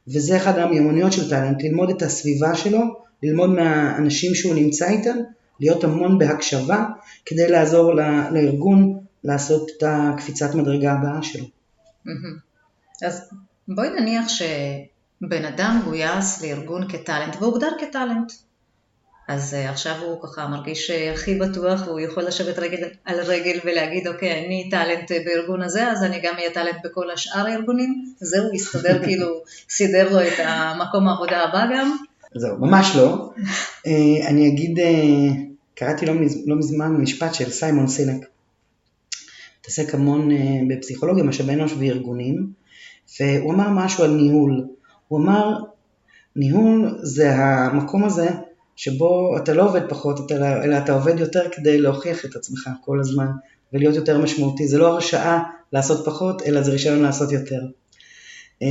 וזה 0.07 0.37
אחד 0.37 0.59
המיומנויות 0.59 1.13
של 1.13 1.29
טאלנט, 1.29 1.63
ללמוד 1.63 1.89
את 1.89 2.01
הסביבה 2.01 2.55
שלו, 2.55 3.04
ללמוד 3.25 3.50
מהאנשים 3.50 4.36
שהוא 4.36 4.55
נמצא 4.55 4.89
איתם, 4.89 5.17
להיות 5.60 5.84
המון 5.84 6.17
בהקשבה, 6.17 6.86
כדי 7.25 7.48
לעזור 7.48 7.94
לארגון 8.32 9.00
לעשות 9.24 9.70
את 9.77 9.84
הקפיצת 9.88 10.55
מדרגה 10.55 10.91
הבאה 10.91 11.24
שלו. 11.24 11.46
אז 13.03 13.29
בואי 13.67 13.89
נניח 13.89 14.25
שבן 14.29 15.46
אדם 15.46 15.82
גויס 15.86 16.41
לארגון 16.41 16.88
כטאלנט 16.89 17.36
והוגדר 17.39 17.72
כטאלנט. 17.79 18.32
אז 19.27 19.53
uh, 19.53 19.70
עכשיו 19.70 19.96
הוא 20.01 20.22
ככה 20.24 20.48
מרגיש 20.48 20.91
uh, 20.91 21.13
הכי 21.13 21.36
בטוח 21.36 21.88
והוא 21.88 22.00
יכול 22.00 22.24
לשבת 22.24 22.60
רגל 22.60 22.88
על 23.05 23.20
רגל 23.20 23.60
ולהגיד 23.65 24.08
אוקיי 24.08 24.46
אני 24.46 24.70
טאלנט 24.72 25.12
uh, 25.12 25.15
בארגון 25.25 25.62
הזה 25.62 25.91
אז 25.91 26.03
אני 26.03 26.20
גם 26.20 26.34
אהיה 26.36 26.53
טאלנט 26.53 26.75
בכל 26.84 27.12
השאר 27.12 27.48
הארגונים 27.48 28.13
זהו 28.20 28.53
יסתדר 28.53 29.00
כאילו 29.05 29.27
סידר 29.70 30.13
לו 30.13 30.22
את 30.22 30.34
המקום 30.38 31.08
העבודה 31.08 31.44
הבא 31.44 31.65
גם. 31.74 31.98
זהו 32.35 32.57
ממש 32.57 32.95
לא. 32.95 33.29
uh, 33.37 34.27
אני 34.27 34.47
אגיד 34.47 34.79
uh, 34.79 34.81
קראתי 35.75 36.05
לא, 36.05 36.13
לא 36.45 36.55
מזמן 36.55 36.91
משפט 36.91 37.33
של 37.33 37.49
סיימון 37.49 37.87
סינק. 37.87 38.25
מתעסק 39.59 39.95
המון 39.95 40.31
uh, 40.31 40.35
בפסיכולוגיה 40.69 41.23
משאבי 41.23 41.53
אנוש 41.53 41.73
וארגונים 41.79 42.47
והוא 43.19 43.53
אמר 43.53 43.69
משהו 43.69 44.03
על 44.03 44.11
ניהול. 44.11 44.67
הוא 45.07 45.19
אמר 45.19 45.57
ניהול 46.35 46.99
זה 47.01 47.35
המקום 47.35 48.03
הזה 48.03 48.29
שבו 48.75 49.37
אתה 49.37 49.53
לא 49.53 49.69
עובד 49.69 49.89
פחות, 49.89 50.31
אלא 50.31 50.77
אתה 50.77 50.93
עובד 50.93 51.19
יותר 51.19 51.49
כדי 51.51 51.81
להוכיח 51.81 52.25
את 52.25 52.35
עצמך 52.35 52.69
כל 52.81 52.99
הזמן 52.99 53.27
ולהיות 53.73 53.95
יותר 53.95 54.21
משמעותי. 54.21 54.67
זה 54.67 54.77
לא 54.77 54.87
הרשאה 54.87 55.43
לעשות 55.73 56.05
פחות, 56.05 56.41
אלא 56.41 56.61
זה 56.61 56.71
רישיון 56.71 56.99
לעשות 56.99 57.31
יותר. 57.31 57.61
אה, 58.61 58.67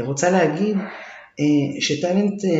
ורוצה 0.00 0.30
להגיד 0.30 0.76
אה, 0.76 1.03
שטאלנט 1.80 2.44
אה, 2.44 2.50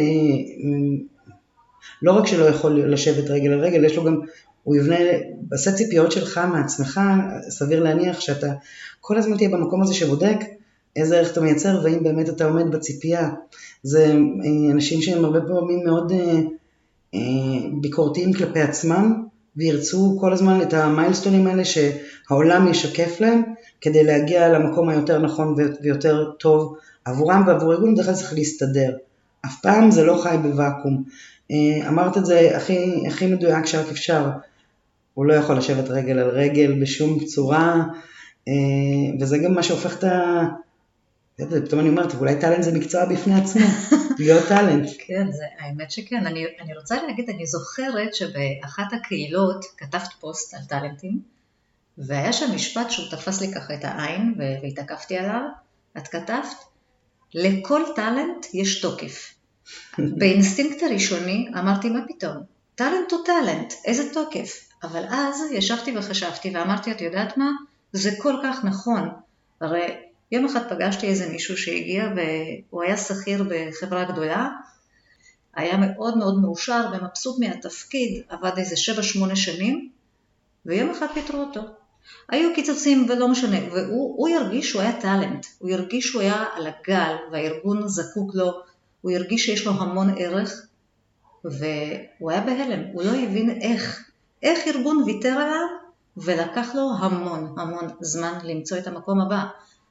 לא 2.02 2.12
רק 2.12 2.26
שלא 2.26 2.44
יכול 2.44 2.92
לשבת 2.92 3.30
רגל 3.30 3.52
על 3.52 3.60
רגל, 3.60 3.84
יש 3.84 3.96
לו 3.96 4.04
גם, 4.04 4.20
הוא 4.62 4.76
יבנה, 4.76 4.96
בסט 5.48 5.74
ציפיות 5.74 6.12
שלך 6.12 6.40
מעצמך, 6.52 7.00
סביר 7.48 7.82
להניח 7.82 8.20
שאתה 8.20 8.52
כל 9.00 9.18
הזמן 9.18 9.36
תהיה 9.36 9.48
במקום 9.48 9.82
הזה 9.82 9.94
שבודק 9.94 10.36
איזה 10.96 11.18
ערך 11.18 11.32
אתה 11.32 11.40
מייצר 11.40 11.80
והאם 11.84 12.02
באמת 12.02 12.28
אתה 12.28 12.44
עומד 12.44 12.70
בציפייה. 12.70 13.30
זה 13.82 14.06
אה, 14.06 14.72
אנשים 14.72 15.02
שהם 15.02 15.24
הרבה 15.24 15.40
פעמים 15.40 15.84
מאוד 15.84 16.12
אה, 16.12 16.40
אה, 17.14 17.20
ביקורתיים 17.80 18.32
כלפי 18.32 18.60
עצמם 18.60 19.24
וירצו 19.56 20.16
כל 20.20 20.32
הזמן 20.32 20.62
את 20.62 20.74
המיילסטונים 20.74 21.46
האלה 21.46 21.62
שהעולם 21.64 22.68
ישקף 22.68 23.20
להם 23.20 23.42
כדי 23.80 24.04
להגיע 24.04 24.48
למקום 24.48 24.88
היותר 24.88 25.18
נכון 25.18 25.54
ויותר 25.82 26.30
טוב 26.38 26.76
עבורם 27.04 27.44
ועבור 27.46 27.72
ארגון 27.72 27.94
בדרך 27.94 28.06
כלל 28.06 28.14
צריך 28.14 28.32
להסתדר. 28.32 28.96
אף 29.46 29.60
פעם 29.62 29.90
זה 29.90 30.04
לא 30.04 30.20
חי 30.22 30.36
בוואקום. 30.42 31.04
אמרת 31.88 32.16
את 32.16 32.26
זה 32.26 32.56
הכי, 32.56 33.04
הכי 33.06 33.26
מדויק 33.26 33.66
שרק 33.66 33.88
אפשר. 33.90 34.30
הוא 35.14 35.26
לא 35.26 35.34
יכול 35.34 35.56
לשבת 35.56 35.90
רגל 35.90 36.18
על 36.18 36.28
רגל 36.28 36.80
בשום 36.82 37.24
צורה, 37.24 37.84
וזה 39.20 39.38
גם 39.38 39.54
מה 39.54 39.62
שהופך 39.62 39.98
את 39.98 40.04
ה... 40.04 40.42
פתאום 41.64 41.80
אני 41.80 41.88
אומרת, 41.88 42.14
אולי 42.14 42.40
טאלנט 42.40 42.62
זה 42.62 42.72
מקצוע 42.72 43.04
בפני 43.04 43.34
עצמו, 43.34 43.66
להיות 44.18 44.48
טאלנט. 44.48 44.88
כן, 45.06 45.32
זה, 45.32 45.44
האמת 45.58 45.90
שכן. 45.90 46.26
אני, 46.26 46.44
אני 46.60 46.76
רוצה 46.76 47.02
להגיד, 47.06 47.30
אני 47.30 47.46
זוכרת 47.46 48.14
שבאחת 48.14 48.92
הקהילות 48.92 49.64
כתבת 49.76 50.08
פוסט 50.20 50.54
על 50.54 50.60
טאלנטים, 50.68 51.20
והיה 51.98 52.32
שם 52.32 52.54
משפט 52.54 52.90
שהוא 52.90 53.06
תפס 53.10 53.40
לי 53.40 53.52
ככה 53.52 53.74
את 53.74 53.84
העין 53.84 54.34
והתעכבתי 54.38 55.18
עליו. 55.18 55.42
את 55.98 56.08
כתבת, 56.08 56.64
לכל 57.34 57.82
talent 57.96 58.46
יש 58.52 58.80
תוקף. 58.80 59.34
באינסטינקט 59.98 60.82
הראשוני 60.82 61.48
אמרתי, 61.58 61.90
מה 61.90 62.00
פתאום? 62.08 62.36
talent 62.74 63.12
הוא 63.12 63.20
talent, 63.26 63.72
איזה 63.84 64.14
תוקף? 64.14 64.68
אבל 64.82 65.04
אז 65.10 65.42
ישבתי 65.52 65.98
וחשבתי 65.98 66.50
ואמרתי, 66.54 66.92
את 66.92 67.00
יודעת 67.00 67.36
מה? 67.36 67.50
זה 67.92 68.10
כל 68.18 68.34
כך 68.44 68.64
נכון. 68.64 69.08
הרי 69.60 69.96
יום 70.32 70.44
אחד 70.44 70.68
פגשתי 70.68 71.06
איזה 71.06 71.28
מישהו 71.28 71.56
שהגיע 71.56 72.08
והוא 72.16 72.82
היה 72.82 72.96
שכיר 72.96 73.44
בחברה 73.48 74.04
גדולה, 74.04 74.48
היה 75.54 75.76
מאוד 75.76 76.18
מאוד 76.18 76.40
מאושר 76.40 76.86
ומבסוט 76.92 77.38
מהתפקיד, 77.38 78.22
עבד 78.28 78.52
איזה 78.58 78.74
7-8 79.32 79.36
שנים, 79.36 79.88
ויום 80.66 80.90
אחד 80.90 81.06
פיטרו 81.14 81.40
אותו. 81.40 81.60
היו 82.28 82.54
קיצוצים 82.54 83.06
ולא 83.08 83.28
משנה, 83.28 83.56
והוא 83.72 84.28
ירגיש 84.28 84.70
שהוא 84.70 84.82
היה 84.82 85.00
טאלנט, 85.00 85.46
הוא 85.58 85.70
ירגיש 85.70 86.06
שהוא 86.06 86.22
היה 86.22 86.44
על 86.54 86.66
הגל 86.66 87.14
והארגון 87.32 87.88
זקוק 87.88 88.34
לו, 88.34 88.52
הוא 89.00 89.10
ירגיש 89.10 89.46
שיש 89.46 89.66
לו 89.66 89.72
המון 89.72 90.14
ערך, 90.18 90.66
והוא 91.44 92.30
היה 92.30 92.40
בהלם, 92.40 92.80
הוא 92.92 93.02
לא 93.02 93.10
הבין 93.10 93.50
איך, 93.60 94.10
איך 94.42 94.58
ארגון 94.66 95.02
ויתר 95.06 95.28
עליו 95.28 95.66
ולקח 96.16 96.74
לו 96.74 96.90
המון 96.98 97.54
המון 97.58 97.88
זמן 98.00 98.38
למצוא 98.44 98.78
את 98.78 98.86
המקום 98.86 99.20
הבא. 99.20 99.44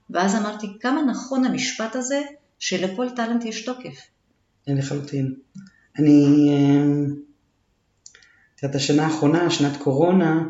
ואז 0.10 0.36
אמרתי, 0.36 0.67
כמה 0.79 1.01
נכון 1.01 1.46
המשפט 1.46 1.96
הזה 1.96 2.22
שלכל 2.60 3.10
טאלנט 3.15 3.46
יש 3.46 3.65
תוקף. 3.65 3.96
לחלוטין. 4.67 5.34
אני, 6.00 6.50
אה, 6.50 6.84
את 8.55 8.63
יודעת, 8.63 8.75
השנה 8.75 9.05
האחרונה, 9.05 9.50
שנת 9.50 9.77
קורונה, 9.77 10.43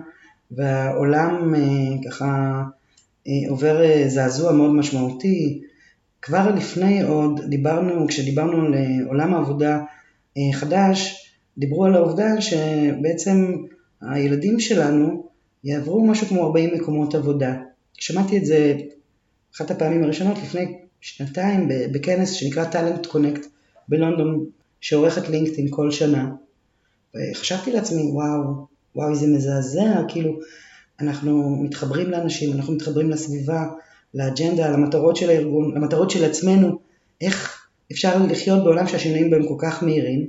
והעולם 0.52 1.56
אה, 1.56 1.62
ככה 2.10 2.62
אה, 3.28 3.50
עובר 3.50 3.82
זעזוע 4.08 4.52
מאוד 4.52 4.74
משמעותי. 4.74 5.62
כבר 6.22 6.56
לפני 6.56 7.02
עוד 7.02 7.42
דיברנו, 7.50 8.08
כשדיברנו 8.08 8.66
על 8.66 8.74
עולם 9.08 9.34
העבודה 9.34 9.82
חדש, 10.54 11.30
דיברו 11.58 11.86
על 11.86 11.96
העובדה 11.96 12.42
שבעצם 12.42 13.56
הילדים 14.02 14.60
שלנו 14.60 15.28
יעברו 15.64 16.06
משהו 16.08 16.28
כמו 16.28 16.44
40 16.44 16.74
מקומות 16.76 17.16
עבודה. 17.16 17.56
שמעתי 17.94 18.38
את 18.38 18.46
זה 18.46 18.76
אחת 19.56 19.72
הפעמים 19.72 20.04
הראשונות 20.04 20.38
לפני 20.38 20.78
שנתיים 21.02 21.68
בכנס 21.92 22.32
שנקרא 22.32 22.66
טאלנט 22.66 23.06
קונקט 23.06 23.46
בלונדון, 23.88 24.46
שעורכת 24.82 25.30
לינקדאין 25.30 25.68
כל 25.70 25.92
שנה. 25.92 26.32
וחשבתי 27.16 27.72
לעצמי, 27.72 28.02
וואו, 28.02 28.68
וואו, 28.96 29.10
איזה 29.10 29.28
מזעזע, 29.28 30.02
כאילו, 30.08 30.40
אנחנו 31.00 31.58
מתחברים 31.64 32.10
לאנשים, 32.10 32.54
אנחנו 32.54 32.74
מתחברים 32.74 33.10
לסביבה, 33.10 33.66
לאג'נדה, 34.14 34.70
למטרות 34.70 35.16
של 35.16 35.30
הארגון, 35.30 35.76
למטרות 35.76 36.10
של 36.10 36.26
עצמנו, 36.26 36.80
איך 37.22 37.68
אפשר 37.92 38.26
לחיות 38.26 38.64
בעולם 38.64 38.88
שהשינויים 38.88 39.30
בהם 39.30 39.48
כל 39.48 39.56
כך 39.60 39.84
מהירים. 39.84 40.28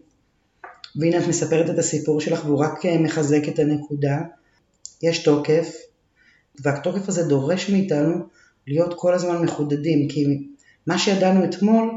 והנה 0.96 1.18
את 1.18 1.28
מספרת 1.28 1.70
את 1.70 1.78
הסיפור 1.78 2.20
שלך 2.20 2.44
והוא 2.44 2.58
רק 2.58 2.86
אה, 2.86 2.98
מחזק 2.98 3.48
את 3.48 3.58
הנקודה. 3.58 4.20
יש 5.02 5.22
תוקף, 5.22 5.74
והתוקף 6.62 7.08
הזה 7.08 7.28
דורש 7.28 7.70
מאיתנו 7.70 8.14
להיות 8.66 8.94
כל 8.96 9.14
הזמן 9.14 9.42
מחודדים, 9.42 10.08
כי 10.08 10.48
מה 10.86 10.98
שידענו 10.98 11.44
אתמול 11.44 11.90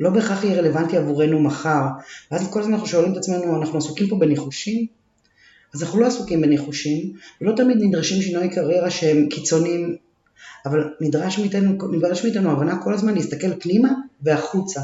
לא 0.00 0.10
בהכרח 0.10 0.44
יהיה 0.44 0.58
רלוונטי 0.58 0.96
עבורנו 0.96 1.40
מחר. 1.40 1.82
ואז 2.30 2.50
כל 2.52 2.60
הזמן 2.60 2.72
אנחנו 2.72 2.86
שואלים 2.86 3.12
את 3.12 3.16
עצמנו, 3.16 3.60
אנחנו 3.60 3.78
עסוקים 3.78 4.08
פה 4.08 4.16
בניחושים? 4.16 4.86
אז 5.74 5.82
אנחנו 5.82 6.00
לא 6.00 6.06
עסוקים 6.06 6.40
בניחושים, 6.40 7.12
ולא 7.40 7.52
תמיד 7.56 7.76
נדרשים 7.80 8.22
שינוי 8.22 8.48
קריירה 8.48 8.90
שהם 8.90 9.26
קיצוניים, 9.30 9.96
אבל 10.66 10.94
נדרש 11.00 11.38
מאיתנו, 11.38 11.72
נדרש 11.92 12.24
מאיתנו 12.24 12.50
הבנה 12.50 12.82
כל 12.82 12.94
הזמן 12.94 13.14
להסתכל 13.14 13.60
פנימה 13.60 13.88
והחוצה. 14.22 14.80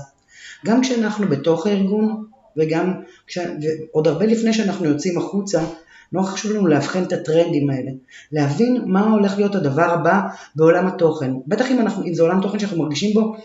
גם 0.66 0.80
כשאנחנו 0.80 1.28
בתוך 1.28 1.66
הארגון, 1.66 2.24
וגם, 2.56 2.92
כש, 3.26 3.38
ועוד 3.38 4.08
הרבה 4.08 4.26
לפני 4.26 4.52
שאנחנו 4.52 4.84
יוצאים 4.84 5.18
החוצה, 5.18 5.64
נורא 6.12 6.26
חשוב 6.26 6.52
לנו 6.52 6.66
לאבחן 6.66 7.02
את 7.02 7.12
הטרנדים 7.12 7.70
האלה, 7.70 7.90
להבין 8.32 8.82
מה 8.86 9.10
הולך 9.10 9.36
להיות 9.36 9.54
הדבר 9.54 9.90
הבא 9.90 10.20
בעולם 10.56 10.86
התוכן. 10.86 11.32
בטח 11.46 11.70
אם, 11.70 11.80
אנחנו, 11.80 12.06
אם 12.06 12.14
זה 12.14 12.22
עולם 12.22 12.40
תוכן 12.42 12.58
שאנחנו 12.58 12.82
מרגישים 12.82 13.14
בו 13.14 13.36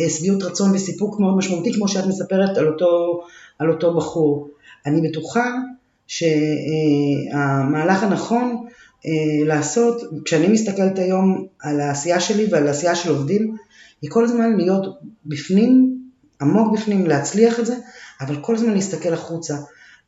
אה, 0.00 0.10
שביעות 0.10 0.42
רצון 0.42 0.74
וסיפוק 0.74 1.20
מאוד 1.20 1.36
משמעותי, 1.36 1.74
כמו 1.74 1.88
שאת 1.88 2.06
מספרת 2.06 2.58
על 2.58 2.68
אותו, 2.68 3.20
על 3.58 3.70
אותו 3.70 3.94
בחור. 3.94 4.48
אני 4.86 5.08
בטוחה 5.08 5.50
שהמהלך 6.08 8.02
הנכון 8.02 8.66
אה, 9.06 9.46
לעשות, 9.46 10.02
כשאני 10.24 10.48
מסתכלת 10.48 10.98
היום 10.98 11.46
על 11.62 11.80
העשייה 11.80 12.20
שלי 12.20 12.46
ועל 12.50 12.66
העשייה 12.66 12.94
של 12.94 13.10
עובדים, 13.10 13.56
היא 14.02 14.10
כל 14.10 14.24
הזמן 14.24 14.56
להיות 14.56 14.98
בפנים, 15.26 15.98
עמוק 16.40 16.72
בפנים, 16.72 17.06
להצליח 17.06 17.60
את 17.60 17.66
זה, 17.66 17.76
אבל 18.20 18.36
כל 18.40 18.54
הזמן 18.54 18.74
להסתכל 18.74 19.12
החוצה. 19.12 19.56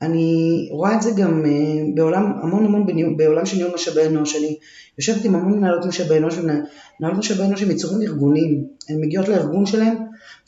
אני 0.02 0.68
רואה 0.70 0.96
את 0.96 1.02
זה 1.02 1.10
גם 1.16 1.44
אה, 1.46 1.50
בעולם, 1.94 2.32
המון 2.42 2.64
המון 2.64 2.86
בניהול, 2.86 3.14
בעולם 3.16 3.46
של 3.46 3.56
ניהול 3.56 3.74
משאבי 3.74 4.06
אנוש, 4.06 4.36
אני 4.36 4.58
יושבת 4.98 5.24
עם 5.24 5.34
המון 5.34 5.58
מנהלות 5.58 5.86
משאבי 5.86 6.16
אנוש 6.18 6.34
ומנהלות 6.38 7.18
משאבי 7.18 7.42
אנוש 7.42 7.62
הם 7.62 7.70
יצורים 7.70 8.08
ארגוניים, 8.08 8.64
הן 8.88 9.00
מגיעות 9.00 9.28
לארגון 9.28 9.66
שלהם 9.66 9.96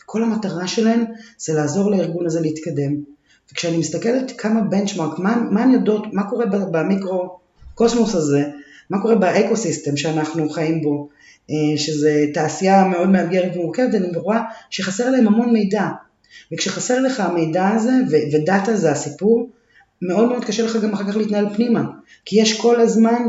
וכל 0.03 0.23
המטרה 0.23 0.67
שלהן 0.67 1.05
זה 1.39 1.55
לעזור 1.55 1.91
לארגון 1.91 2.27
הזה 2.27 2.41
להתקדם. 2.41 3.13
וכשאני 3.53 3.77
מסתכלת 3.77 4.33
כמה 4.39 4.61
בנצ'מארק, 4.61 5.19
מה, 5.19 5.37
מה 5.51 5.63
הן 5.63 5.71
יודעות, 5.71 6.07
מה 6.13 6.31
קורה 6.31 6.47
במיקרו 6.47 7.39
הקוסמוס 7.73 8.15
הזה, 8.15 8.45
מה 8.91 9.03
קורה 9.03 9.15
ב 9.15 9.23
ecosystem 9.23 9.97
שאנחנו 9.97 10.49
חיים 10.49 10.83
בו, 10.83 11.09
אה, 11.51 11.79
שזה 11.79 12.25
תעשייה 12.35 12.85
מאוד 12.85 13.09
מאתגרת 13.09 13.57
ומורכבת, 13.57 13.95
אני 13.95 14.17
רואה 14.17 14.41
שחסר 14.71 15.11
להם 15.11 15.27
המון 15.27 15.53
מידע. 15.53 15.89
וכשחסר 16.53 17.01
לך 17.01 17.21
המידע 17.21 17.69
הזה, 17.69 17.93
ו- 18.11 18.37
ו 18.37 18.45
data 18.45 18.77
זה 18.77 18.91
הסיפור, 18.91 19.49
מאוד 20.03 20.29
מאוד 20.29 20.45
קשה 20.45 20.63
לך 20.63 20.77
גם 20.77 20.93
אחר 20.93 21.05
כך 21.05 21.17
להתנהל 21.17 21.55
פנימה, 21.55 21.83
כי 22.25 22.41
יש 22.41 22.61
כל 22.61 22.81
הזמן 22.81 23.23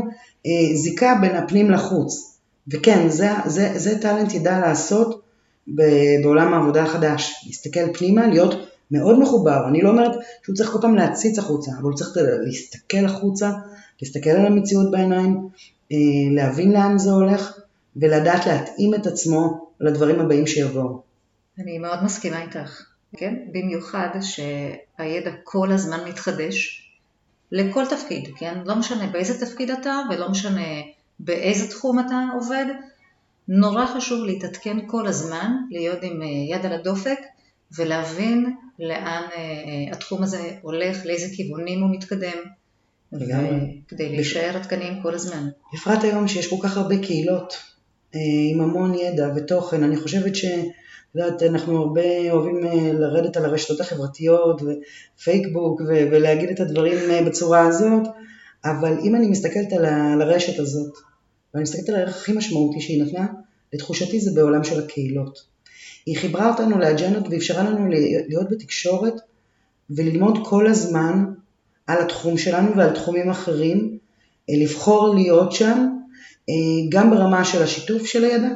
אה, 0.46 0.76
זיקה 0.76 1.18
בין 1.20 1.36
הפנים 1.36 1.70
לחוץ. 1.70 2.38
וכן, 2.68 3.08
זה, 3.08 3.28
זה, 3.46 3.72
זה 3.76 3.98
talent 3.98 4.34
ידע 4.34 4.60
לעשות 4.60 5.22
בעולם 5.66 6.54
העבודה 6.54 6.82
החדש, 6.82 7.44
להסתכל 7.46 7.92
פנימה, 7.92 8.26
להיות 8.26 8.54
מאוד 8.94 9.18
מחובר. 9.18 9.68
אני 9.68 9.82
לא 9.82 9.90
אומרת 9.90 10.12
שהוא 10.42 10.56
צריך 10.56 10.70
כל 10.70 10.78
פעם 10.80 10.94
להציץ 10.94 11.38
החוצה, 11.38 11.70
אבל 11.72 11.82
הוא 11.82 11.94
צריך 11.94 12.10
להסתכל 12.46 13.04
החוצה, 13.04 13.50
להסתכל 14.02 14.30
על 14.30 14.46
המציאות 14.46 14.90
בעיניים, 14.90 15.48
אה, 15.92 15.96
להבין 16.34 16.72
לאן 16.72 16.98
זה 16.98 17.10
הולך, 17.10 17.58
ולדעת 17.96 18.46
להתאים 18.46 18.94
את 18.94 19.06
עצמו 19.06 19.70
לדברים 19.80 20.20
הבאים 20.20 20.46
שיבואו. 20.46 21.02
אני 21.58 21.78
מאוד 21.78 22.04
מסכימה 22.04 22.42
איתך, 22.42 22.82
כן? 23.16 23.34
במיוחד 23.52 24.08
שהידע 24.20 25.30
כל 25.44 25.72
הזמן 25.72 26.08
מתחדש 26.08 26.90
לכל 27.52 27.86
תפקיד, 27.86 28.28
כן? 28.38 28.58
לא 28.64 28.76
משנה 28.76 29.06
באיזה 29.06 29.46
תפקיד 29.46 29.70
אתה 29.70 30.00
ולא 30.10 30.30
משנה 30.30 30.66
באיזה 31.18 31.70
תחום 31.70 31.98
אתה 31.98 32.24
עובד, 32.34 32.64
נורא 33.48 33.86
חשוב 33.86 34.24
להתעדכן 34.24 34.76
כל 34.86 35.06
הזמן, 35.06 35.52
להיות 35.70 35.98
עם 36.02 36.22
אה, 36.22 36.26
יד 36.26 36.66
על 36.66 36.72
הדופק 36.72 37.18
ולהבין 37.76 38.54
לאן 38.78 39.22
אה, 39.36 39.92
התחום 39.92 40.22
הזה 40.22 40.50
הולך, 40.62 41.06
לאיזה 41.06 41.36
כיוונים 41.36 41.82
הוא 41.82 41.90
מתקדם, 41.90 42.38
כדי 43.88 44.08
להישאר 44.08 44.56
עדכניים 44.56 45.02
כל 45.02 45.14
הזמן. 45.14 45.48
בפרט 45.74 46.04
היום 46.04 46.28
שיש 46.28 46.46
כל 46.46 46.56
כך 46.62 46.76
הרבה 46.76 46.98
קהילות 46.98 47.56
אה, 48.14 48.20
עם 48.50 48.60
המון 48.60 48.94
ידע 48.94 49.28
ותוכן, 49.36 49.82
אני 49.82 49.96
חושבת 49.96 50.36
ש... 50.36 50.44
את 50.44 51.18
יודעת, 51.18 51.42
אנחנו 51.42 51.78
הרבה 51.78 52.30
אוהבים 52.30 52.64
לרדת 52.92 53.36
על 53.36 53.44
הרשתות 53.44 53.80
החברתיות 53.80 54.62
ופייסבוק 54.62 55.80
ולהגיד 55.86 56.48
את 56.48 56.60
הדברים 56.60 56.98
בצורה 57.26 57.66
הזאת, 57.66 58.02
אבל 58.64 58.98
אם 59.04 59.16
אני 59.16 59.26
מסתכלת 59.26 59.72
על 59.72 59.84
הרשת 60.22 60.58
הזאת, 60.58 60.92
ואני 61.54 61.62
מסתכלת 61.62 61.88
על 61.88 61.94
הערך 61.94 62.16
הכי 62.16 62.32
משמעותי 62.32 62.80
שהיא 62.80 63.02
נתנה, 63.02 63.26
לתחושתי 63.72 64.20
זה 64.20 64.30
בעולם 64.34 64.64
של 64.64 64.84
הקהילות. 64.84 65.53
היא 66.06 66.18
חיברה 66.18 66.50
אותנו 66.50 66.78
לאג'נדות 66.78 67.24
ואפשרה 67.30 67.62
לנו 67.62 67.88
להיות 68.28 68.50
בתקשורת 68.50 69.14
וללמוד 69.90 70.38
כל 70.44 70.66
הזמן 70.66 71.24
על 71.86 72.02
התחום 72.02 72.38
שלנו 72.38 72.76
ועל 72.76 72.90
תחומים 72.90 73.30
אחרים, 73.30 73.98
אה, 74.50 74.54
לבחור 74.62 75.14
להיות 75.14 75.52
שם, 75.52 75.88
אה, 76.48 76.54
גם 76.88 77.10
ברמה 77.10 77.44
של 77.44 77.62
השיתוף 77.62 78.06
של 78.06 78.24
הידע, 78.24 78.48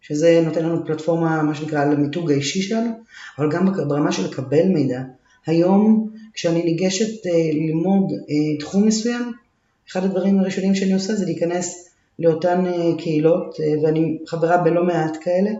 שזה 0.00 0.42
נותן 0.44 0.64
לנו 0.64 0.86
פלטפורמה, 0.86 1.42
מה 1.42 1.54
שנקרא, 1.54 1.84
למיתוג 1.84 2.30
האישי 2.30 2.62
שלנו, 2.62 2.90
אבל 3.38 3.50
גם 3.50 3.72
ברמה 3.88 4.12
של 4.12 4.24
לקבל 4.24 4.68
מידע. 4.68 5.02
היום, 5.46 6.10
כשאני 6.34 6.62
ניגשת 6.62 7.26
אה, 7.26 7.52
ללמוד 7.52 8.12
תחום 8.60 8.86
מסוים, 8.86 9.32
אחד 9.90 10.04
הדברים 10.04 10.38
הראשונים 10.38 10.74
שאני 10.74 10.92
עושה 10.92 11.14
זה 11.14 11.24
להיכנס 11.24 11.88
לאותן 12.18 12.64
קהילות, 12.98 13.56
ואני 13.82 14.18
חברה 14.26 14.56
בלא 14.56 14.84
מעט 14.84 15.16
כאלה, 15.20 15.50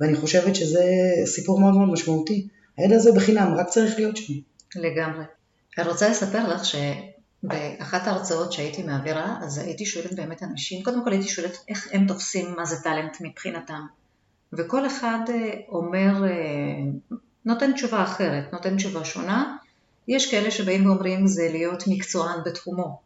ואני 0.00 0.16
חושבת 0.16 0.54
שזה 0.56 0.84
סיפור 1.24 1.60
מאוד 1.60 1.74
מאוד 1.74 1.88
משמעותי. 1.88 2.48
הידע 2.76 2.96
הזה 2.96 3.12
בחינם, 3.12 3.54
רק 3.54 3.68
צריך 3.68 3.96
להיות 3.96 4.16
שם. 4.16 4.32
לגמרי. 4.76 5.24
אני 5.78 5.88
רוצה 5.88 6.08
לספר 6.08 6.48
לך 6.48 6.62
שבאחת 6.64 8.06
ההרצאות 8.06 8.52
שהייתי 8.52 8.82
מעבירה, 8.82 9.38
אז 9.42 9.58
הייתי 9.58 9.86
שואלת 9.86 10.14
באמת 10.14 10.42
אנשים, 10.42 10.82
קודם 10.82 11.04
כל 11.04 11.12
הייתי 11.12 11.28
שואלת 11.28 11.56
איך 11.68 11.88
הם 11.92 12.06
תופסים 12.06 12.54
מה 12.56 12.64
זה 12.64 12.76
טאלנט 12.82 13.16
מבחינתם. 13.20 13.80
וכל 14.52 14.86
אחד 14.86 15.18
אה, 15.28 15.50
אומר, 15.68 16.24
נותן 17.44 17.72
תשובה 17.72 18.02
אחרת, 18.02 18.52
נותן 18.52 18.76
תשובה 18.76 19.04
שונה. 19.04 19.56
יש 20.08 20.30
כאלה 20.30 20.50
שבאים 20.50 20.86
ואומרים 20.86 21.26
זה 21.26 21.48
להיות 21.52 21.84
מקצוען 21.86 22.38
בתחומו. 22.46 23.00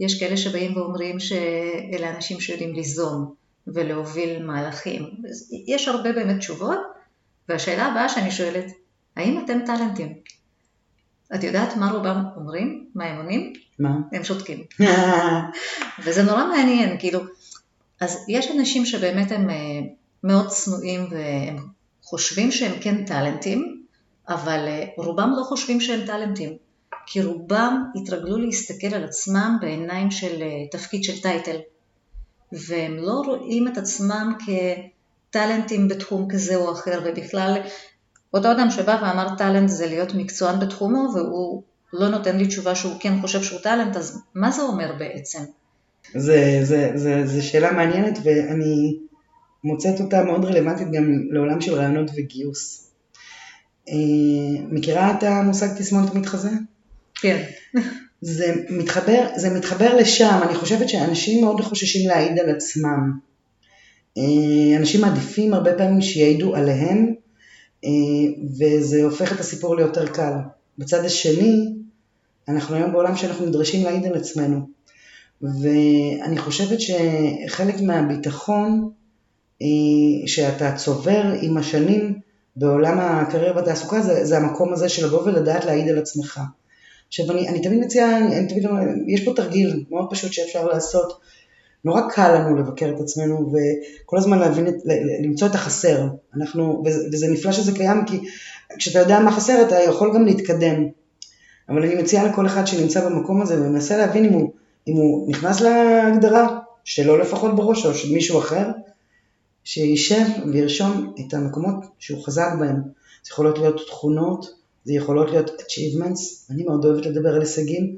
יש 0.00 0.20
כאלה 0.20 0.36
שבאים 0.36 0.76
ואומרים 0.76 1.20
שאלה 1.20 2.16
אנשים 2.16 2.40
שיודעים 2.40 2.74
ליזום 2.74 3.34
ולהוביל 3.74 4.42
מהלכים. 4.42 5.10
יש 5.66 5.88
הרבה 5.88 6.12
באמת 6.12 6.38
תשובות, 6.38 6.78
והשאלה 7.48 7.86
הבאה 7.86 8.08
שאני 8.08 8.30
שואלת, 8.30 8.66
האם 9.16 9.44
אתם 9.44 9.58
טאלנטים? 9.66 10.14
את 11.34 11.44
יודעת 11.44 11.76
מה 11.76 11.90
רובם 11.90 12.24
אומרים? 12.36 12.86
מה 12.94 13.04
הם 13.04 13.16
עונים? 13.16 13.52
מה? 13.78 13.90
הם 14.12 14.24
שותקים. 14.24 14.64
וזה 16.04 16.22
נורא 16.22 16.44
מעניין, 16.46 16.98
כאילו, 16.98 17.20
אז 18.00 18.24
יש 18.28 18.50
אנשים 18.50 18.86
שבאמת 18.86 19.32
הם 19.32 19.50
אה, 19.50 19.56
מאוד 20.24 20.48
צנועים 20.48 21.06
והם 21.10 21.66
חושבים 22.02 22.50
שהם 22.52 22.80
כן 22.80 23.04
טאלנטים, 23.04 23.82
אבל 24.28 24.68
אה, 24.68 24.84
רובם 24.96 25.32
לא 25.36 25.42
חושבים 25.42 25.80
שהם 25.80 26.06
טאלנטים. 26.06 26.56
כי 27.06 27.22
רובם 27.22 27.84
התרגלו 27.94 28.36
להסתכל 28.36 28.94
על 28.94 29.04
עצמם 29.04 29.56
בעיניים 29.60 30.10
של 30.10 30.42
אה, 30.42 30.68
תפקיד 30.70 31.04
של 31.04 31.20
טייטל, 31.20 31.56
והם 32.52 32.96
לא 32.96 33.22
רואים 33.26 33.68
את 33.68 33.78
עצמם 33.78 34.32
כטאלנטים 35.30 35.88
בתחום 35.88 36.28
כזה 36.30 36.56
או 36.56 36.72
אחר, 36.72 37.00
ובכלל 37.04 37.56
אותו 38.34 38.52
אדם 38.52 38.70
שבא 38.70 38.98
ואמר 39.02 39.36
טאלנט 39.38 39.68
זה 39.68 39.86
להיות 39.86 40.14
מקצוען 40.14 40.60
בתחומו, 40.60 41.12
והוא 41.14 41.62
לא 41.92 42.08
נותן 42.08 42.36
לי 42.36 42.46
תשובה 42.46 42.74
שהוא 42.74 42.96
כן 43.00 43.20
חושב 43.20 43.42
שהוא 43.42 43.60
טאלנט, 43.60 43.96
אז 43.96 44.22
מה 44.34 44.50
זה 44.50 44.62
אומר 44.62 44.94
בעצם? 44.98 45.42
זה, 46.14 46.60
זה, 46.62 46.90
זה, 46.94 47.26
זה 47.26 47.42
שאלה 47.42 47.72
מעניינת 47.72 48.18
ואני 48.24 48.98
מוצאת 49.64 50.00
אותה 50.00 50.24
מאוד 50.24 50.44
רלוונטית 50.44 50.90
גם 50.92 51.04
לעולם 51.30 51.60
של 51.60 51.74
רעיונות 51.74 52.10
וגיוס. 52.16 52.90
אה, 53.88 54.64
מכירה 54.70 55.10
את 55.10 55.22
המושג 55.22 55.68
תסמונת 55.78 56.14
המתחזה? 56.14 56.50
כן. 57.14 57.42
זה 58.20 58.54
מתחבר, 58.70 59.26
זה 59.36 59.50
מתחבר 59.50 59.96
לשם, 59.96 60.40
אני 60.42 60.54
חושבת 60.54 60.88
שאנשים 60.88 61.44
מאוד 61.44 61.60
חוששים 61.60 62.08
להעיד 62.08 62.38
על 62.38 62.50
עצמם. 62.50 63.18
אה, 64.18 64.76
אנשים 64.76 65.00
מעדיפים 65.00 65.54
הרבה 65.54 65.74
פעמים 65.74 66.02
שיעידו 66.02 66.56
עליהם, 66.56 67.14
אה, 67.84 67.90
וזה 68.58 69.04
הופך 69.04 69.32
את 69.32 69.40
הסיפור 69.40 69.76
ליותר 69.76 70.06
קל. 70.06 70.32
בצד 70.78 71.04
השני, 71.04 71.74
אנחנו 72.48 72.76
היום 72.76 72.92
בעולם 72.92 73.16
שאנחנו 73.16 73.46
נדרשים 73.46 73.84
להעיד 73.84 74.04
על 74.06 74.14
עצמנו. 74.14 74.60
ואני 75.42 76.38
חושבת 76.38 76.78
שחלק 76.80 77.80
מהביטחון 77.80 78.90
אה, 79.62 79.66
שאתה 80.26 80.76
צובר 80.76 81.22
עם 81.42 81.56
השנים 81.56 82.18
בעולם 82.56 82.98
הקריירה 83.00 83.56
והתעסוקה 83.56 84.00
זה, 84.00 84.24
זה 84.24 84.36
המקום 84.36 84.72
הזה 84.72 84.88
של 84.88 85.06
לבוא 85.06 85.22
ולדעת 85.22 85.64
להעיד 85.64 85.88
על 85.88 85.98
עצמך. 85.98 86.40
עכשיו 87.10 87.30
אני, 87.30 87.48
אני 87.48 87.62
תמיד 87.62 87.78
מציעה, 87.78 88.18
אני, 88.18 88.48
תמיד 88.48 88.66
אומר, 88.66 88.80
יש 89.06 89.24
פה 89.24 89.32
תרגיל 89.36 89.84
מאוד 89.90 90.10
פשוט 90.10 90.32
שאפשר 90.32 90.66
לעשות. 90.66 91.20
נורא 91.84 92.00
קל 92.10 92.34
לנו 92.34 92.56
לבקר 92.56 92.92
את 92.96 93.00
עצמנו 93.00 93.52
וכל 93.52 94.18
הזמן 94.18 94.38
להבין, 94.38 94.68
את, 94.68 94.74
למצוא 95.24 95.46
את 95.46 95.54
החסר. 95.54 96.06
אנחנו, 96.36 96.82
וזה, 96.84 97.28
נפלא 97.28 97.52
שזה 97.52 97.72
קיים 97.72 98.04
כי 98.06 98.20
כשאתה 98.78 98.98
יודע 98.98 99.20
מה 99.20 99.32
חסר 99.32 99.62
אתה 99.66 99.82
יכול 99.82 100.14
גם 100.14 100.24
להתקדם. 100.24 100.86
אבל 101.68 101.82
אני 101.82 101.94
מציעה 101.94 102.24
לכל 102.24 102.46
אחד 102.46 102.66
שנמצא 102.66 103.08
במקום 103.08 103.42
הזה 103.42 103.60
ומנסה 103.60 103.96
להבין 103.96 104.24
אם 104.24 104.32
הוא, 104.32 104.52
אם 104.88 104.96
הוא 104.96 105.30
נכנס 105.30 105.60
להגדרה 105.60 106.58
שלו 106.84 107.16
לפחות 107.18 107.56
בראש 107.56 107.86
או 107.86 107.94
של 107.94 108.12
מישהו 108.12 108.38
אחר, 108.38 108.68
שישב 109.64 110.24
וירשום 110.52 111.14
את 111.20 111.34
המקומות 111.34 111.74
שהוא 111.98 112.24
חזק 112.24 112.48
בהם. 112.58 112.76
זה 113.24 113.30
יכולות 113.30 113.58
להיות 113.58 113.86
תכונות, 113.86 114.59
זה 114.84 114.92
יכולות 114.92 115.30
להיות 115.30 115.50
achievements, 115.50 116.50
אני 116.50 116.62
מאוד 116.64 116.84
אוהבת 116.84 117.06
לדבר 117.06 117.34
על 117.34 117.40
הישגים, 117.40 117.96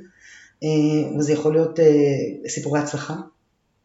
אה, 0.62 1.18
וזה 1.18 1.32
יכול 1.32 1.52
להיות 1.52 1.80
אה, 1.80 2.48
סיפורי 2.48 2.80
הצלחה 2.80 3.16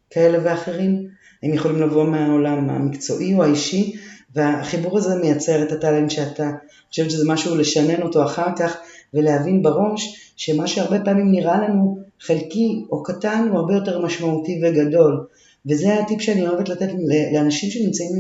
כאלה 0.09 0.39
ואחרים, 0.43 1.07
הם 1.43 1.53
יכולים 1.53 1.81
לבוא 1.81 2.03
מהעולם 2.03 2.69
המקצועי 2.69 3.33
או 3.33 3.43
האישי, 3.43 3.95
והחיבור 4.35 4.97
הזה 4.97 5.15
מייצר 5.15 5.63
את 5.63 5.71
הטאלנט 5.71 6.11
שאתה, 6.11 6.43
אני 6.43 6.89
חושבת 6.89 7.11
שזה 7.11 7.27
משהו 7.27 7.55
לשנן 7.55 8.01
אותו 8.01 8.25
אחר 8.25 8.55
כך, 8.57 8.77
ולהבין 9.13 9.63
בראש 9.63 10.33
שמה 10.37 10.67
שהרבה 10.67 10.99
פעמים 11.05 11.31
נראה 11.31 11.61
לנו 11.61 11.97
חלקי 12.19 12.85
או 12.91 13.03
קטן 13.03 13.47
הוא 13.49 13.59
הרבה 13.59 13.73
יותר 13.73 14.05
משמעותי 14.05 14.61
וגדול. 14.63 15.27
וזה 15.69 15.99
הטיפ 15.99 16.21
שאני 16.21 16.47
אוהבת 16.47 16.69
לתת 16.69 16.89
לאנשים 17.33 17.69
שנמצאים 17.69 18.11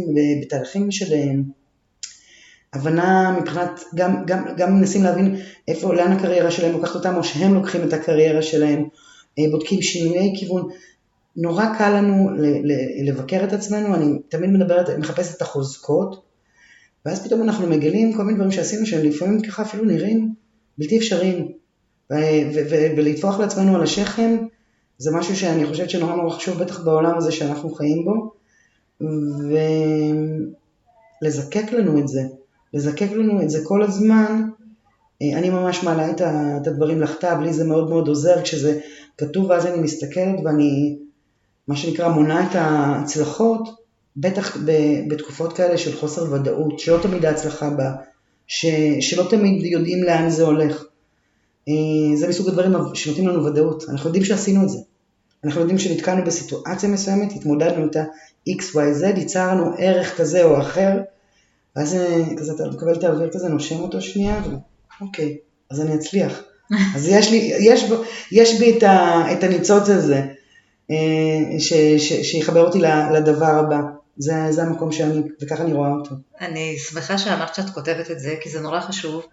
בתהליכים 0.41 0.91
של 0.91 1.13
הבנה 2.77 3.37
מבחינת, 3.41 3.83
גם, 3.95 4.25
גם, 4.25 4.45
גם 4.57 4.75
מנסים 4.79 5.03
להבין 5.03 5.35
איפה, 5.67 5.93
לאן 5.93 6.11
הקריירה 6.11 6.51
שלהם 6.51 6.71
לוקחת 6.71 6.95
אותם, 6.95 7.15
או 7.15 7.23
שהם 7.23 7.53
לוקחים 7.53 7.87
את 7.87 7.93
הקריירה 7.93 8.41
שלהם, 8.41 8.83
אה, 9.39 9.43
בודקים 9.51 9.81
שינויי 9.81 10.33
כיוון. 10.39 10.69
נורא 11.35 11.65
קל 11.77 11.89
לנו 11.97 12.29
לבקר 13.05 13.43
את 13.43 13.53
עצמנו, 13.53 13.95
אני 13.95 14.19
תמיד 14.29 14.49
מדברת, 14.49 14.89
מחפשת 14.89 15.37
את 15.37 15.41
החוזקות, 15.41 16.21
ואז 17.05 17.25
פתאום 17.25 17.43
אנחנו 17.43 17.67
מגלים 17.67 18.13
כל 18.13 18.23
מיני 18.23 18.35
דברים 18.35 18.51
שעשינו 18.51 18.85
שהם 18.85 19.05
לפעמים 19.05 19.41
ככה 19.41 19.61
אפילו 19.61 19.85
נראים 19.85 20.33
בלתי 20.77 20.97
אפשריים. 20.97 21.51
ולטפוח 22.97 23.39
לעצמנו 23.39 23.75
על 23.75 23.83
השכם 23.83 24.37
זה 24.97 25.11
משהו 25.11 25.35
שאני 25.35 25.65
חושבת 25.65 25.89
שנורא 25.89 26.15
נורא 26.15 26.29
חשוב, 26.29 26.63
בטח 26.63 26.83
בעולם 26.83 27.17
הזה 27.17 27.31
שאנחנו 27.31 27.69
חיים 27.69 28.05
בו, 28.05 28.31
ולזקק 31.21 31.71
לנו 31.71 31.99
את 31.99 32.07
זה, 32.07 32.21
לזקק 32.73 33.11
לנו 33.11 33.41
את 33.41 33.49
זה 33.49 33.59
כל 33.63 33.83
הזמן. 33.83 34.49
אה, 35.21 35.37
אני 35.37 35.49
ממש 35.49 35.83
מעלה 35.83 36.11
את 36.11 36.67
הדברים 36.67 37.01
לכתב, 37.01 37.37
לי 37.41 37.53
זה 37.53 37.63
מאוד 37.63 37.89
מאוד 37.89 38.07
עוזר 38.07 38.41
כשזה 38.41 38.79
כתוב, 39.17 39.49
ואז 39.49 39.65
אני 39.65 39.79
מסתכלת 39.79 40.39
ואני, 40.43 40.97
מה 41.67 41.75
שנקרא, 41.75 42.09
מונה 42.09 42.49
את 42.49 42.55
ההצלחות, 42.55 43.69
בטח 44.17 44.57
בתקופות 45.07 45.53
כאלה 45.53 45.77
של 45.77 45.97
חוסר 45.97 46.33
ודאות, 46.33 46.79
שלא 46.79 46.97
תמיד 47.01 47.25
ההצלחה 47.25 47.69
באה, 47.69 47.91
שלא 48.99 49.27
תמיד 49.29 49.65
יודעים 49.65 50.03
לאן 50.03 50.29
זה 50.29 50.43
הולך. 50.43 50.83
אה, 51.69 52.15
זה 52.15 52.27
מסוג 52.27 52.47
הדברים 52.47 52.73
שנותנים 52.93 53.27
לנו 53.27 53.45
ודאות, 53.45 53.83
אנחנו 53.89 54.07
יודעים 54.07 54.25
שעשינו 54.25 54.63
את 54.63 54.69
זה. 54.69 54.77
אנחנו 55.43 55.61
יודעים 55.61 55.79
שנתקענו 55.79 56.25
בסיטואציה 56.25 56.89
מסוימת, 56.89 57.31
התמודדנו 57.35 57.83
איתה 57.83 58.03
XYZ, 58.49 59.05
ייצרנו 59.17 59.71
ערך 59.77 60.17
כזה 60.17 60.43
או 60.43 60.59
אחר, 60.61 60.97
ואז 61.77 61.97
כזה 62.37 62.53
אתה 62.53 62.63
מקבל 62.69 62.93
את 62.93 63.03
האוויר 63.03 63.29
כזה, 63.33 63.49
נושם 63.49 63.79
אותו 63.79 64.01
שנייה, 64.01 64.41
ואוקיי, 65.01 65.37
אז 65.69 65.81
אני 65.81 65.95
אצליח. 65.95 66.41
אז 66.95 67.07
יש 67.07 67.31
לי, 67.31 67.53
יש, 67.59 67.91
יש 68.31 68.59
בי 68.59 68.77
את, 68.77 68.83
ה, 68.83 69.23
את 69.33 69.43
הניצוץ 69.43 69.89
הזה, 69.89 70.21
אה, 70.91 71.59
ש, 71.59 71.73
ש, 71.97 72.13
שיחבר 72.31 72.65
אותי 72.65 72.79
לדבר 73.13 73.45
הבא. 73.45 73.79
זה, 74.17 74.33
זה 74.49 74.63
המקום 74.63 74.91
שאני, 74.91 75.21
וככה 75.41 75.63
אני 75.63 75.73
רואה 75.73 75.89
אותו. 75.89 76.15
אני 76.41 76.77
שמחה 76.77 77.17
שאמרת 77.17 77.55
שאת 77.55 77.69
כותבת 77.69 78.11
את 78.11 78.19
זה, 78.19 78.35
כי 78.41 78.49
זה 78.49 78.59
נורא 78.61 78.79
חשוב. 78.79 79.25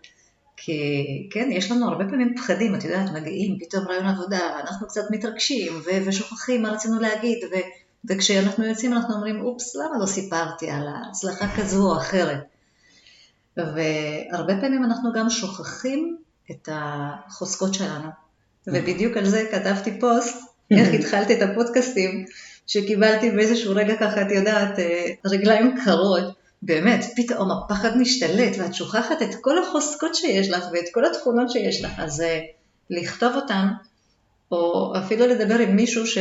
כי 0.56 1.04
כן, 1.32 1.48
יש 1.52 1.70
לנו 1.70 1.88
הרבה 1.88 2.04
פעמים 2.04 2.34
פחדים, 2.36 2.74
את 2.74 2.84
יודעת, 2.84 3.12
מגיעים 3.12 3.58
פתאום 3.60 3.84
רעיון 3.88 4.06
עבודה, 4.06 4.60
אנחנו 4.60 4.86
קצת 4.86 5.00
מתרגשים 5.10 5.72
ו- 5.84 6.06
ושוכחים 6.06 6.62
מה 6.62 6.72
רצינו 6.72 7.00
להגיד, 7.00 7.38
ו- 7.44 7.83
וכשאנחנו 8.08 8.64
יוצאים 8.64 8.92
אנחנו 8.92 9.14
אומרים, 9.14 9.40
אופס, 9.40 9.76
למה 9.76 9.98
לא 10.00 10.06
סיפרתי 10.06 10.70
על 10.70 10.86
ההצלחה 10.88 11.46
כזו 11.56 11.90
או 11.90 11.98
אחרת? 11.98 12.44
והרבה 13.56 14.60
פעמים 14.60 14.84
אנחנו 14.84 15.12
גם 15.12 15.30
שוכחים 15.30 16.16
את 16.50 16.68
החוזקות 16.72 17.74
שלנו. 17.74 18.08
ובדיוק 18.66 19.16
על 19.16 19.24
זה 19.24 19.46
כתבתי 19.50 20.00
פוסט, 20.00 20.36
איך 20.70 20.88
התחלתי 21.00 21.34
את 21.34 21.42
הפודקאסטים, 21.42 22.24
שקיבלתי 22.66 23.30
באיזשהו 23.30 23.74
רגע 23.74 23.96
ככה, 23.96 24.22
את 24.22 24.30
יודעת, 24.30 24.78
אה, 24.78 25.06
רגליים 25.24 25.74
קרות. 25.84 26.44
באמת, 26.66 27.04
פתאום 27.16 27.50
הפחד 27.50 27.96
משתלט 27.96 28.56
ואת 28.58 28.74
שוכחת 28.74 29.22
את 29.22 29.34
כל 29.40 29.58
החוזקות 29.58 30.14
שיש 30.14 30.50
לך 30.50 30.64
ואת 30.72 30.84
כל 30.94 31.04
התכונות 31.04 31.50
שיש 31.50 31.84
לך, 31.84 31.90
אז 31.98 32.20
uh, 32.20 32.24
לכתוב 32.90 33.34
אותן, 33.34 33.66
או 34.50 34.92
אפילו 34.98 35.26
לדבר 35.26 35.58
עם 35.58 35.76
מישהו 35.76 36.06
ש, 36.06 36.18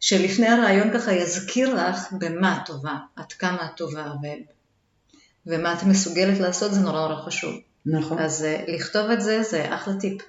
שלפני 0.00 0.46
הרעיון 0.48 0.92
ככה 0.92 1.12
יזכיר 1.12 1.74
לך 1.74 2.12
במה 2.12 2.56
את 2.56 2.66
טובה, 2.66 2.96
עד 3.16 3.32
כמה 3.32 3.58
את 3.64 3.76
טובה 3.76 4.12
ו, 4.22 4.26
ומה 5.46 5.72
את 5.72 5.82
מסוגלת 5.82 6.38
לעשות, 6.38 6.74
זה 6.74 6.80
נורא 6.80 7.08
נורא 7.08 7.22
חשוב. 7.22 7.54
נכון. 7.86 8.18
אז 8.18 8.44
uh, 8.44 8.70
לכתוב 8.70 9.10
את 9.10 9.20
זה, 9.20 9.42
זה 9.42 9.74
אחלה 9.74 9.94
טיפ. 9.94 10.22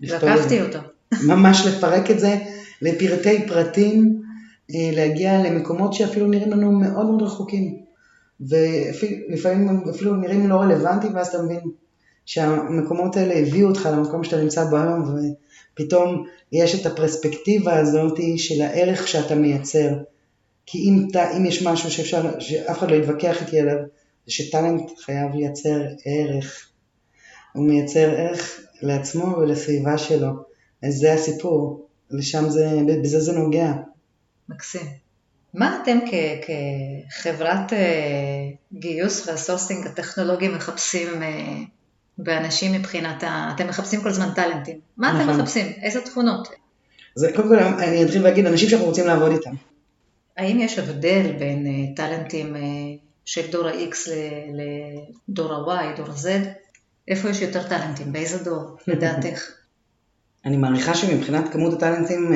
לקחתי 0.00 0.62
אותו. 0.62 0.78
ממש 1.28 1.66
לפרק 1.66 2.10
את 2.10 2.20
זה 2.20 2.38
לפרטי 2.82 3.46
פרטים, 3.48 4.22
אה, 4.74 4.90
להגיע 4.92 5.42
למקומות 5.42 5.92
שאפילו 5.92 6.26
נראים 6.26 6.50
לנו 6.50 6.72
מאוד 6.72 7.06
מאוד 7.06 7.22
רחוקים. 7.22 7.80
ולפעמים 8.40 9.84
אפילו 9.90 10.16
נראים 10.16 10.48
לא 10.48 10.54
רלוונטיים, 10.54 11.14
ואז 11.14 11.28
אתה 11.28 11.42
מבין 11.42 11.60
שהמקומות 12.26 13.16
האלה 13.16 13.34
הביאו 13.34 13.68
אותך 13.68 13.88
למקום 13.92 14.24
שאתה 14.24 14.42
נמצא 14.42 14.64
בו 14.64 14.76
היום, 14.76 15.16
ופתאום 15.80 16.26
יש 16.52 16.80
את 16.80 16.86
הפרספקטיבה 16.86 17.78
הזאת 17.78 18.18
של 18.36 18.62
הערך 18.62 19.08
שאתה 19.08 19.34
מייצר. 19.34 19.88
כי 20.66 20.78
אם, 20.78 21.06
אם 21.36 21.46
יש 21.46 21.62
משהו 21.62 21.90
שאפשר, 21.90 22.40
שאף 22.40 22.78
אחד 22.78 22.90
לא 22.90 22.96
יתווכח 22.96 23.42
איתי 23.42 23.60
עליו, 23.60 23.76
זה 24.26 24.32
שטאלנט 24.32 24.90
חייב 25.04 25.34
לייצר 25.34 25.80
ערך. 26.04 26.68
הוא 27.52 27.66
מייצר 27.66 28.10
ערך 28.10 28.60
לעצמו 28.82 29.36
ולסביבה 29.36 29.98
שלו. 29.98 30.30
אז 30.82 30.94
זה 30.94 31.12
הסיפור, 31.12 31.86
לשם 32.10 32.48
זה, 32.48 32.68
בזה 33.02 33.20
זה 33.20 33.32
נוגע. 33.32 33.72
מקסים. 34.48 34.86
מה 35.54 35.80
אתם 35.82 35.98
כחברת 37.10 37.72
אה, 37.72 38.50
גיוס 38.72 39.28
והסורסינג 39.28 39.86
הטכנולוגי 39.86 40.48
מחפשים 40.48 41.22
אה, 41.22 41.62
באנשים 42.22 42.72
מבחינת 42.72 43.22
ה... 43.22 43.52
אתם 43.54 43.68
מחפשים 43.68 44.00
כל 44.00 44.08
הזמן 44.08 44.28
טאלנטים. 44.34 44.80
מה 44.96 45.10
אתם 45.10 45.30
נכון. 45.30 45.40
מחפשים? 45.40 45.66
איזה 45.82 46.00
תכונות? 46.00 46.48
זה 47.14 47.32
קודם 47.36 47.48
כל 47.48 47.58
אני 47.58 48.04
אתחיל 48.04 48.22
להגיד 48.22 48.46
אנשים 48.46 48.68
שאנחנו 48.68 48.86
רוצים 48.86 49.06
לעבוד 49.06 49.32
איתם. 49.32 49.54
האם 50.36 50.60
יש 50.60 50.78
הבדל 50.78 51.32
בין 51.38 51.66
אה, 51.66 51.96
טאלנטים 51.96 52.56
של 53.24 53.50
דור 53.50 53.68
ה-X 53.68 54.10
לדור 55.28 55.52
ה-Y, 55.52 55.96
דור 55.96 56.06
ה-Z? 56.06 56.28
איפה 57.08 57.28
יש 57.28 57.42
יותר 57.42 57.68
טאלנטים? 57.68 58.12
באיזה 58.12 58.44
דור, 58.44 58.76
לדעתך? 58.86 59.50
אני 60.46 60.56
מעריכה 60.56 60.94
שמבחינת 60.94 61.52
כמות 61.52 61.72
הטאלנטים 61.72 62.32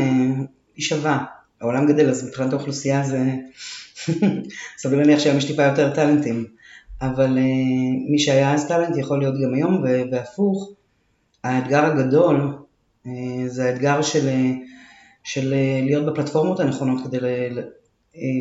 היא 0.77 0.85
שווה. 0.85 1.25
העולם 1.61 1.87
גדל, 1.87 2.11
אז 2.11 2.29
מבחינת 2.29 2.53
האוכלוסייה 2.53 3.03
זה 3.05 3.21
סביר 4.79 4.99
להניח 4.99 5.19
שהיום 5.19 5.39
יש 5.39 5.45
טיפה 5.45 5.63
יותר 5.63 5.95
טאלנטים, 5.95 6.47
אבל 7.07 7.39
uh, 7.39 8.11
מי 8.11 8.19
שהיה 8.19 8.55
אז 8.55 8.69
טאלנט 8.69 8.97
יכול 8.97 9.19
להיות 9.19 9.35
גם 9.45 9.55
היום, 9.55 9.85
והפוך, 10.13 10.73
האתגר 11.45 11.85
הגדול 11.85 12.57
uh, 13.07 13.09
זה 13.47 13.65
האתגר 13.65 14.03
של, 14.03 14.29
uh, 14.29 14.57
של 15.25 15.55
להיות 15.85 16.07
בפלטפורמות 16.07 16.61
הנכונות 16.61 17.05
כדי 17.05 17.19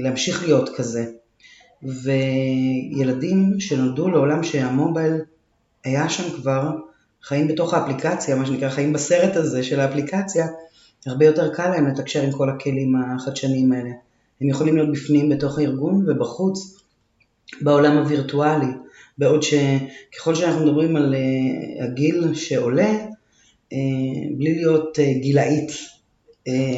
להמשיך 0.01 0.43
להיות 0.43 0.69
כזה. 0.75 1.05
וילדים 1.83 3.59
שנולדו 3.59 4.09
לעולם 4.09 4.43
שהמובייל 4.43 5.13
היה 5.83 6.09
שם 6.09 6.35
כבר, 6.35 6.71
חיים 7.23 7.47
בתוך 7.47 7.73
האפליקציה, 7.73 8.35
מה 8.35 8.45
שנקרא 8.45 8.69
חיים 8.69 8.93
בסרט 8.93 9.35
הזה 9.35 9.63
של 9.63 9.79
האפליקציה, 9.79 10.47
הרבה 11.05 11.25
יותר 11.25 11.53
קל 11.53 11.69
להם 11.69 11.87
לתקשר 11.87 12.21
עם 12.21 12.31
כל 12.31 12.49
הכלים 12.49 12.95
החדשניים 12.95 13.71
האלה. 13.71 13.89
הם 14.41 14.49
יכולים 14.49 14.75
להיות 14.75 14.91
בפנים 14.91 15.29
בתוך 15.29 15.59
הארגון 15.59 16.03
ובחוץ 16.07 16.82
בעולם 17.61 17.97
הווירטואלי, 17.97 18.71
בעוד 19.17 19.43
שככל 19.43 20.35
שאנחנו 20.35 20.65
מדברים 20.65 20.95
על 20.95 21.15
uh, 21.15 21.83
הגיל 21.83 22.33
שעולה, 22.33 22.91
uh, 23.73 23.75
בלי 24.37 24.55
להיות 24.55 24.97
uh, 24.99 25.21
גילאית, 25.21 25.71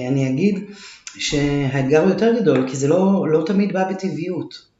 אני 0.10 0.30
אגיד 0.30 0.60
שהאתגר 1.18 2.02
הוא 2.02 2.10
יותר 2.10 2.42
גדול, 2.42 2.70
כי 2.70 2.76
זה 2.76 2.88
לא, 2.88 3.26
לא 3.30 3.44
תמיד 3.46 3.74
בא 3.74 3.90
בטבעיות, 3.90 4.76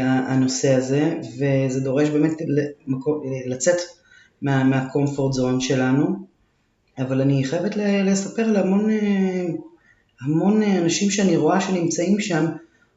הנושא 0.00 0.74
הזה, 0.74 1.14
וזה 1.38 1.80
דורש 1.80 2.08
באמת 2.08 2.32
לצאת 3.46 3.76
מה, 4.42 4.64
מהקומפורט 4.64 5.32
זון 5.32 5.60
שלנו, 5.60 6.06
אבל 6.98 7.20
אני 7.20 7.44
חייבת 7.44 7.76
לספר 7.76 8.52
להמון 8.52 8.88
המון 10.20 10.62
אנשים 10.62 11.10
שאני 11.10 11.36
רואה 11.36 11.60
שנמצאים 11.60 12.20
שם, 12.20 12.44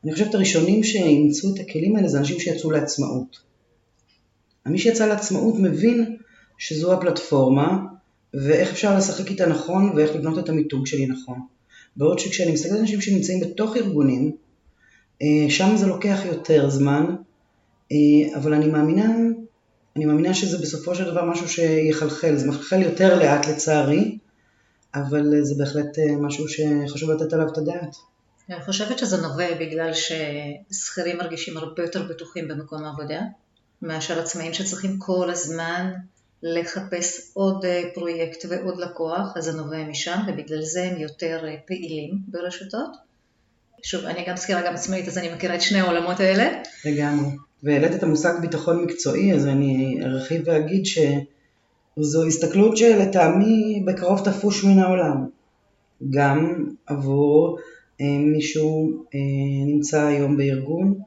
אני 0.03 0.13
חושבת 0.13 0.35
הראשונים 0.35 0.83
שאימצו 0.83 1.55
את 1.55 1.59
הכלים 1.59 1.95
האלה 1.95 2.07
זה 2.07 2.19
אנשים 2.19 2.39
שיצאו 2.39 2.71
לעצמאות. 2.71 3.37
מי 4.65 4.79
שיצא 4.79 5.05
לעצמאות 5.05 5.55
מבין 5.59 6.17
שזו 6.57 6.93
הפלטפורמה 6.93 7.79
ואיך 8.33 8.69
אפשר 8.69 8.97
לשחק 8.97 9.29
איתה 9.29 9.45
נכון 9.45 9.91
ואיך 9.95 10.15
לבנות 10.15 10.39
את 10.39 10.49
המיתוג 10.49 10.87
שלי 10.87 11.05
נכון. 11.05 11.39
בעוד 11.95 12.19
שכשאני 12.19 12.51
מסתכל 12.51 12.73
על 12.73 12.79
אנשים 12.79 13.01
שנמצאים 13.01 13.39
בתוך 13.39 13.77
ארגונים, 13.77 14.31
אה, 15.21 15.49
שם 15.49 15.75
זה 15.77 15.87
לוקח 15.87 16.19
יותר 16.25 16.69
זמן, 16.69 17.15
אה, 17.91 18.37
אבל 18.37 18.53
אני 18.53 18.67
מאמינה 18.67 19.15
אני 19.95 20.05
מאמינה 20.05 20.33
שזה 20.33 20.57
בסופו 20.57 20.95
של 20.95 21.11
דבר 21.11 21.25
משהו 21.25 21.47
שיחלחל, 21.47 22.35
זה 22.35 22.47
מחלחל 22.47 22.81
יותר 22.81 23.19
לאט 23.19 23.47
לצערי, 23.47 24.17
אבל 24.95 25.43
זה 25.43 25.55
בהחלט 25.57 25.99
אה, 25.99 26.15
משהו 26.15 26.45
שחשוב 26.47 27.11
לתת 27.11 27.33
עליו 27.33 27.47
את 27.47 27.57
הדעת. 27.57 27.95
אני 28.51 28.61
חושבת 28.61 28.99
שזה 28.99 29.17
נובע 29.17 29.55
בגלל 29.59 29.91
ששכירים 29.93 31.17
מרגישים 31.17 31.57
הרבה 31.57 31.83
יותר 31.83 32.03
בטוחים 32.03 32.47
במקום 32.47 32.83
העבודה, 32.83 33.19
מאשר 33.81 34.19
עצמאים 34.19 34.53
שצריכים 34.53 34.99
כל 34.99 35.29
הזמן 35.29 35.91
לחפש 36.43 37.31
עוד 37.33 37.65
אה, 37.65 37.83
פרויקט 37.93 38.45
ועוד 38.49 38.77
לקוח, 38.77 39.37
אז 39.37 39.43
זה 39.43 39.51
נובע 39.51 39.83
משם, 39.83 40.19
ובגלל 40.27 40.61
זה 40.61 40.83
הם 40.83 41.01
יותר 41.01 41.47
אה, 41.47 41.55
פעילים 41.67 42.17
ברשתות. 42.27 42.91
שוב, 43.83 44.05
אני 44.05 44.25
גם 44.27 44.37
שכירה 44.37 44.61
גם 44.61 44.73
עצמאית, 44.73 45.07
אז 45.07 45.17
אני 45.17 45.33
מכירה 45.33 45.55
את 45.55 45.61
שני 45.61 45.79
העולמות 45.79 46.19
האלה. 46.19 46.61
לגמרי. 46.85 47.29
והעלית 47.63 47.95
את 47.95 48.03
המושג 48.03 48.33
ביטחון 48.41 48.83
מקצועי, 48.83 49.33
אז 49.33 49.47
אני 49.47 49.99
ארחיב 50.05 50.41
ואגיד 50.45 50.85
שזו 50.85 52.25
הסתכלות 52.27 52.77
שלטעמי 52.77 53.83
בקרוב 53.85 54.25
תפוש 54.25 54.63
מן 54.63 54.79
העולם. 54.79 55.27
גם 56.09 56.65
עבור 56.85 57.57
מישהו 58.19 58.91
אה, 59.13 59.65
נמצא 59.65 60.07
היום 60.07 60.37
בארגון. 60.37 60.99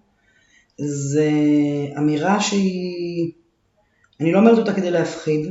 זו 0.78 1.20
אמירה 1.98 2.40
שהיא, 2.40 3.32
אני 4.20 4.32
לא 4.32 4.38
אומרת 4.38 4.58
אותה 4.58 4.72
כדי 4.72 4.90
להפחיד, 4.90 5.46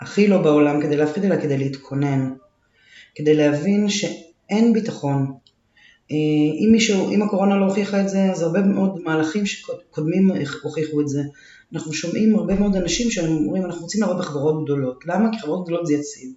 הכי 0.00 0.28
לא 0.28 0.42
בעולם 0.42 0.82
כדי 0.82 0.96
להפחיד, 0.96 1.24
אלא 1.24 1.36
כדי 1.36 1.58
להתכונן. 1.58 2.32
כדי 3.14 3.34
להבין 3.34 3.88
שאין 3.88 4.72
ביטחון. 4.72 5.32
אה, 6.10 6.16
אם 6.64 6.68
מישהו, 6.72 7.10
אם 7.10 7.22
הקורונה 7.22 7.56
לא 7.56 7.64
הוכיחה 7.64 8.00
את 8.00 8.08
זה, 8.08 8.22
אז 8.22 8.42
הרבה 8.42 8.62
מאוד 8.62 9.02
מהלכים 9.04 9.46
שקודמים 9.46 10.30
הוכיחו 10.62 11.00
את 11.00 11.08
זה. 11.08 11.22
אנחנו 11.72 11.92
שומעים 11.92 12.36
הרבה 12.36 12.54
מאוד 12.54 12.76
אנשים 12.76 13.10
שאומרים, 13.10 13.64
אנחנו 13.64 13.82
רוצים 13.82 14.00
לעבוד 14.00 14.18
בחברות 14.18 14.64
גדולות. 14.64 15.06
למה? 15.06 15.32
כי 15.32 15.38
חברות 15.38 15.64
גדולות 15.64 15.86
זה 15.86 15.94
יציב. 15.94 16.32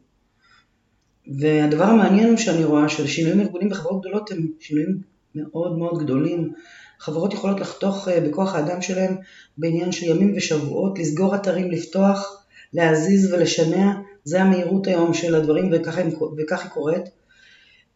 והדבר 1.27 1.83
המעניין 1.83 2.29
הוא 2.29 2.37
שאני 2.37 2.63
רואה 2.63 2.89
ששינויים 2.89 3.39
ארגוניים 3.39 3.69
בחברות 3.69 4.01
גדולות 4.01 4.31
הם 4.31 4.47
שינויים 4.59 5.01
מאוד 5.35 5.77
מאוד 5.77 6.03
גדולים. 6.03 6.51
חברות 6.99 7.33
יכולות 7.33 7.59
לחתוך 7.59 8.07
אה, 8.07 8.21
בכוח 8.21 8.55
האדם 8.55 8.81
שלהם 8.81 9.15
בעניין 9.57 9.91
של 9.91 10.05
ימים 10.05 10.33
ושבועות, 10.37 10.99
לסגור 10.99 11.35
אתרים, 11.35 11.71
לפתוח, 11.71 12.45
להזיז 12.73 13.33
ולשנע, 13.33 13.91
זה 14.23 14.41
המהירות 14.41 14.87
היום 14.87 15.13
של 15.13 15.35
הדברים 15.35 15.69
וכך, 15.73 15.97
וכך 16.37 16.63
היא 16.63 16.69
קורית. 16.69 17.03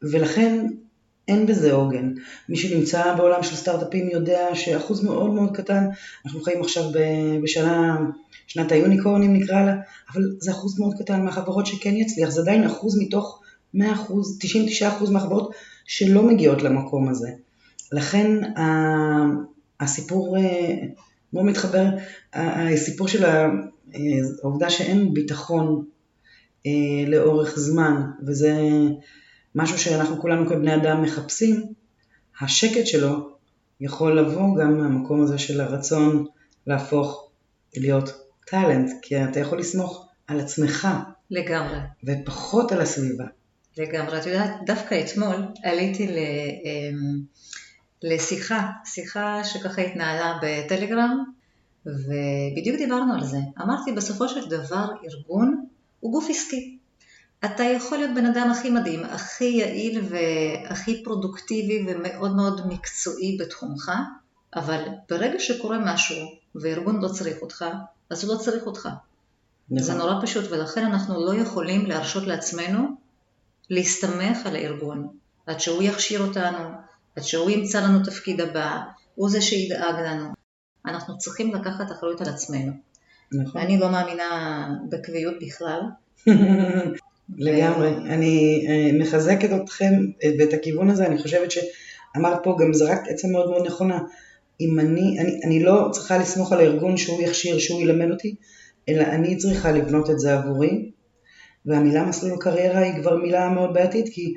ולכן 0.02 0.68
אין 1.28 1.46
בזה 1.46 1.74
עוגן. 1.74 2.14
מי 2.50 2.58
שנמצא 2.58 3.16
בעולם 3.16 3.44
של 3.44 3.56
סטארט-אפים 3.56 4.10
יודע 4.10 4.48
שאחוז 4.54 5.04
מאוד 5.04 5.34
מאוד 5.34 5.58
קטן, 5.58 5.86
אנחנו 6.26 6.42
חיים 6.42 6.62
עכשיו 6.62 6.84
בשנה, 7.44 7.98
שנת 8.48 8.72
היוניקורנים 8.72 9.34
נקרא 9.34 9.66
לה, 9.66 9.76
אבל 10.14 10.22
זה 10.40 10.52
אחוז 10.52 10.80
מאוד 10.80 10.94
קטן 11.00 11.22
מהחברות 11.22 11.66
שכן 11.66 11.96
יצליח, 11.96 12.30
זה 12.30 12.42
עדיין 12.42 12.64
אחוז 12.64 13.00
מתוך 13.02 13.42
100 13.74 13.94
אחוז, 13.94 14.38
99 14.40 14.88
אחוז 14.88 15.12
מהחברות 15.12 15.52
שלא 15.86 16.24
מגיעות 16.24 16.62
למקום 16.62 17.10
הזה. 17.10 17.30
לכן 17.92 18.42
הסיפור 19.80 20.38
אה, 20.38 20.76
מאוד 21.34 21.46
מתחבר, 21.46 21.86
הסיפור 22.34 23.08
של 23.08 23.26
העובדה 24.44 24.70
שאין 24.70 25.14
ביטחון 25.14 25.86
אה, 26.66 27.10
לאורך 27.10 27.60
זמן, 27.60 28.02
וזה 28.28 28.54
משהו 29.56 29.80
שאנחנו 29.80 30.22
כולנו 30.22 30.50
כבני 30.50 30.76
אדם 30.76 31.02
מחפשים, 31.02 31.64
השקט 32.42 32.88
שלו 32.88 33.30
יכול 33.82 34.20
לבוא 34.20 34.58
גם 34.62 34.78
מהמקום 34.78 35.22
הזה 35.24 35.38
של 35.38 35.62
הרצון 35.62 36.26
להפוך 36.68 37.30
להיות 37.78 38.10
טאלנט, 38.48 38.92
כי 39.02 39.24
אתה 39.24 39.40
יכול 39.40 39.60
לסמוך 39.60 40.08
על 40.28 40.40
עצמך. 40.40 40.88
לגמרי. 41.32 41.78
ופחות 42.04 42.72
על 42.72 42.82
הסביבה. 42.82 43.26
לגמרי. 43.78 44.18
את 44.18 44.26
יודעת, 44.26 44.52
דווקא 44.66 45.04
אתמול 45.06 45.36
עליתי 45.64 46.08
ל... 46.08 46.18
אמ, 46.66 47.22
לשיחה, 48.04 48.70
שיחה 48.86 49.44
שככה 49.44 49.82
התנהלה 49.82 50.40
בטלגרם, 50.42 51.24
ובדיוק 51.86 52.78
דיברנו 52.78 53.14
על 53.14 53.24
זה. 53.24 53.38
אמרתי, 53.62 53.92
בסופו 53.92 54.30
של 54.30 54.50
דבר 54.50 54.88
ארגון 55.06 55.66
הוא 56.00 56.12
גוף 56.12 56.28
עסקי. 56.30 56.75
אתה 57.46 57.64
יכול 57.64 57.98
להיות 57.98 58.12
בן 58.16 58.26
אדם 58.26 58.52
הכי 58.52 58.70
מדהים, 58.70 59.04
הכי 59.04 59.46
יעיל 59.46 60.02
והכי 60.10 61.04
פרודוקטיבי 61.04 61.86
ומאוד 61.88 62.36
מאוד 62.36 62.68
מקצועי 62.68 63.38
בתחומך, 63.40 63.92
אבל 64.56 64.84
ברגע 65.10 65.40
שקורה 65.40 65.78
משהו 65.80 66.18
וארגון 66.56 67.02
לא 67.02 67.08
צריך 67.08 67.42
אותך, 67.42 67.66
אז 68.10 68.24
הוא 68.24 68.34
לא 68.34 68.40
צריך 68.40 68.66
אותך. 68.66 68.90
נכון. 69.70 69.84
זה 69.84 69.94
נורא 69.94 70.22
פשוט, 70.22 70.52
ולכן 70.52 70.86
אנחנו 70.86 71.26
לא 71.26 71.36
יכולים 71.36 71.86
להרשות 71.86 72.24
לעצמנו 72.24 72.88
להסתמך 73.70 74.46
על 74.46 74.56
הארגון, 74.56 75.08
עד 75.48 75.60
שהוא 75.60 75.84
יכשיר 75.84 76.22
אותנו, 76.22 76.70
עד 77.16 77.24
שהוא 77.24 77.50
ימצא 77.50 77.82
לנו 77.82 78.04
תפקיד 78.04 78.42
הבא, 78.42 78.82
הוא 79.16 79.30
זה 79.30 79.42
שידאג 79.42 79.96
לנו. 80.06 80.30
אנחנו 80.86 81.18
צריכים 81.18 81.56
לקחת 81.56 81.92
אחריות 81.92 82.22
על 82.22 82.30
עצמנו. 82.30 82.72
נכון. 83.32 83.62
אני 83.62 83.80
לא 83.80 83.90
מאמינה 83.90 84.70
בקביעות 84.90 85.36
בכלל. 85.42 85.82
לגמרי. 87.38 87.88
אני 87.88 88.66
אה, 88.70 88.92
מחזקת 89.00 89.50
אתכם 89.64 89.94
אה, 90.24 90.32
ואת 90.40 90.54
הכיוון 90.54 90.90
הזה, 90.90 91.06
אני 91.06 91.18
חושבת 91.18 91.52
שאמרת 91.52 92.38
פה 92.44 92.56
גם 92.60 92.74
זרקת 92.74 93.08
עצה 93.08 93.28
מאוד 93.28 93.50
מאוד 93.50 93.66
נכונה. 93.66 94.00
אם 94.62 94.80
אני, 94.80 95.20
אני, 95.20 95.40
אני 95.46 95.64
לא 95.64 95.90
צריכה 95.92 96.18
לסמוך 96.18 96.52
על 96.52 96.60
הארגון 96.60 96.98
שהוא 96.98 97.22
יכשיר, 97.22 97.60
שהוא 97.60 97.82
ילמד 97.82 98.12
אותי, 98.12 98.36
אלא 98.90 99.04
אני 99.04 99.38
צריכה 99.38 99.72
לבנות 99.72 100.10
את 100.10 100.20
זה 100.20 100.34
עבורי. 100.34 100.92
והמילה 101.66 102.06
מסלול 102.06 102.38
קריירה 102.40 102.80
היא 102.80 103.02
כבר 103.02 103.18
מילה 103.18 103.50
מאוד 103.50 103.74
בעייתית, 103.74 104.10
כי 104.10 104.34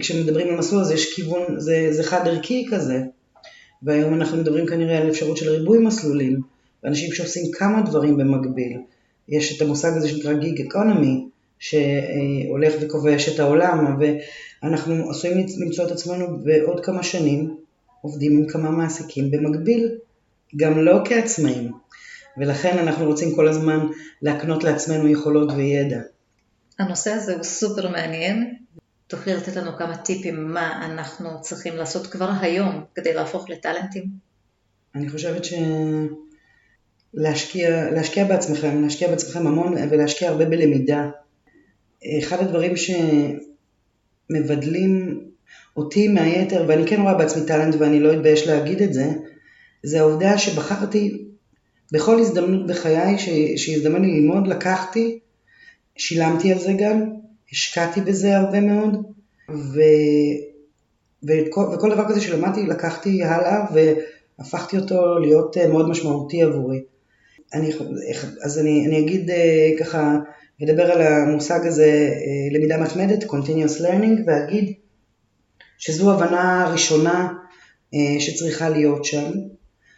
כשמדברים 0.00 0.48
על 0.48 0.56
מסלול 0.56 0.80
אז 0.80 0.90
יש 0.90 1.14
כיוון, 1.14 1.60
זה, 1.60 1.88
זה 1.90 2.02
חד 2.02 2.28
ערכי 2.28 2.66
כזה. 2.70 3.02
והיום 3.82 4.14
אנחנו 4.14 4.36
מדברים 4.36 4.66
כנראה 4.66 4.98
על 4.98 5.10
אפשרות 5.10 5.36
של 5.36 5.50
ריבוי 5.50 5.78
מסלולים, 5.78 6.40
ואנשים 6.82 7.12
שעושים 7.12 7.52
כמה 7.52 7.82
דברים 7.82 8.16
במקביל. 8.16 8.78
יש 9.28 9.56
את 9.56 9.62
המושג 9.62 9.96
הזה 9.96 10.08
שנקרא 10.08 10.32
גיג 10.32 10.60
אקונומי, 10.60 11.28
שהולך 11.58 12.74
וכובש 12.80 13.28
את 13.28 13.40
העולם, 13.40 13.96
ואנחנו 14.62 15.10
עשויים 15.10 15.46
למצוא 15.58 15.86
את 15.86 15.90
עצמנו 15.90 16.38
בעוד 16.42 16.84
כמה 16.84 17.02
שנים 17.02 17.56
עובדים 18.00 18.38
עם 18.38 18.48
כמה 18.48 18.70
מעסיקים 18.70 19.30
במקביל, 19.30 19.94
גם 20.56 20.78
לא 20.78 21.00
כעצמאים, 21.04 21.72
ולכן 22.38 22.78
אנחנו 22.78 23.06
רוצים 23.06 23.34
כל 23.34 23.48
הזמן 23.48 23.86
להקנות 24.22 24.64
לעצמנו 24.64 25.08
יכולות 25.08 25.52
וידע. 25.56 26.00
הנושא 26.78 27.10
הזה 27.10 27.34
הוא 27.34 27.42
סופר 27.42 27.88
מעניין, 27.88 28.54
תוכלי 29.06 29.34
לתת 29.34 29.56
לנו 29.56 29.76
כמה 29.78 29.96
טיפים 29.96 30.52
מה 30.54 30.86
אנחנו 30.86 31.40
צריכים 31.40 31.76
לעשות 31.76 32.06
כבר 32.06 32.30
היום 32.40 32.84
כדי 32.94 33.14
להפוך 33.14 33.50
לטאלנטים? 33.50 34.04
אני 34.94 35.08
חושבת 35.08 35.42
שלהשקיע 37.14 37.90
להשקיע 37.90 38.24
בעצמכם, 38.24 38.82
להשקיע 38.82 39.08
בעצמכם 39.08 39.46
המון 39.46 39.74
ולהשקיע 39.90 40.28
הרבה 40.28 40.44
בלמידה. 40.44 41.10
אחד 42.18 42.40
הדברים 42.40 42.74
שמבדלים 44.30 45.20
אותי 45.76 46.08
מהיתר, 46.08 46.64
ואני 46.68 46.86
כן 46.86 47.00
רואה 47.00 47.14
בעצמי 47.14 47.46
טאלנט 47.46 47.74
ואני 47.78 48.00
לא 48.00 48.12
אתבייש 48.12 48.46
להגיד 48.46 48.82
את 48.82 48.94
זה, 48.94 49.10
זה 49.82 50.00
העובדה 50.00 50.38
שבחרתי 50.38 51.24
בכל 51.92 52.18
הזדמנות 52.18 52.66
בחיי 52.66 53.18
שהזדמן 53.56 54.02
לי 54.02 54.20
ללמוד, 54.20 54.46
לקחתי, 54.46 55.18
שילמתי 55.96 56.52
על 56.52 56.58
זה 56.58 56.72
גם, 56.78 57.04
השקעתי 57.52 58.00
בזה 58.00 58.36
הרבה 58.36 58.60
מאוד, 58.60 59.02
ו... 59.50 59.80
וכל, 61.22 61.64
וכל 61.74 61.90
דבר 61.90 62.08
כזה 62.08 62.20
שלמדתי 62.20 62.66
לקחתי 62.66 63.24
הלאה 63.24 63.64
והפכתי 64.38 64.78
אותו 64.78 65.18
להיות 65.18 65.56
אה, 65.56 65.68
מאוד 65.68 65.88
משמעותי 65.88 66.42
עבורי. 66.42 66.82
אני, 67.54 67.70
אז 68.44 68.58
אני, 68.58 68.86
אני 68.86 68.98
אגיד 68.98 69.30
אה, 69.30 69.70
ככה, 69.78 70.16
אדבר 70.64 70.92
על 70.92 71.02
המושג 71.02 71.66
הזה 71.66 72.10
אה, 72.12 72.58
למידה 72.58 72.78
מתמדת, 72.78 73.24
Continuous 73.24 73.80
Learning, 73.80 74.22
ואגיד 74.26 74.72
שזו 75.78 76.12
הבנה 76.12 76.70
ראשונה 76.72 77.32
שצריכה 78.18 78.68
להיות 78.68 79.04
שם. 79.04 79.30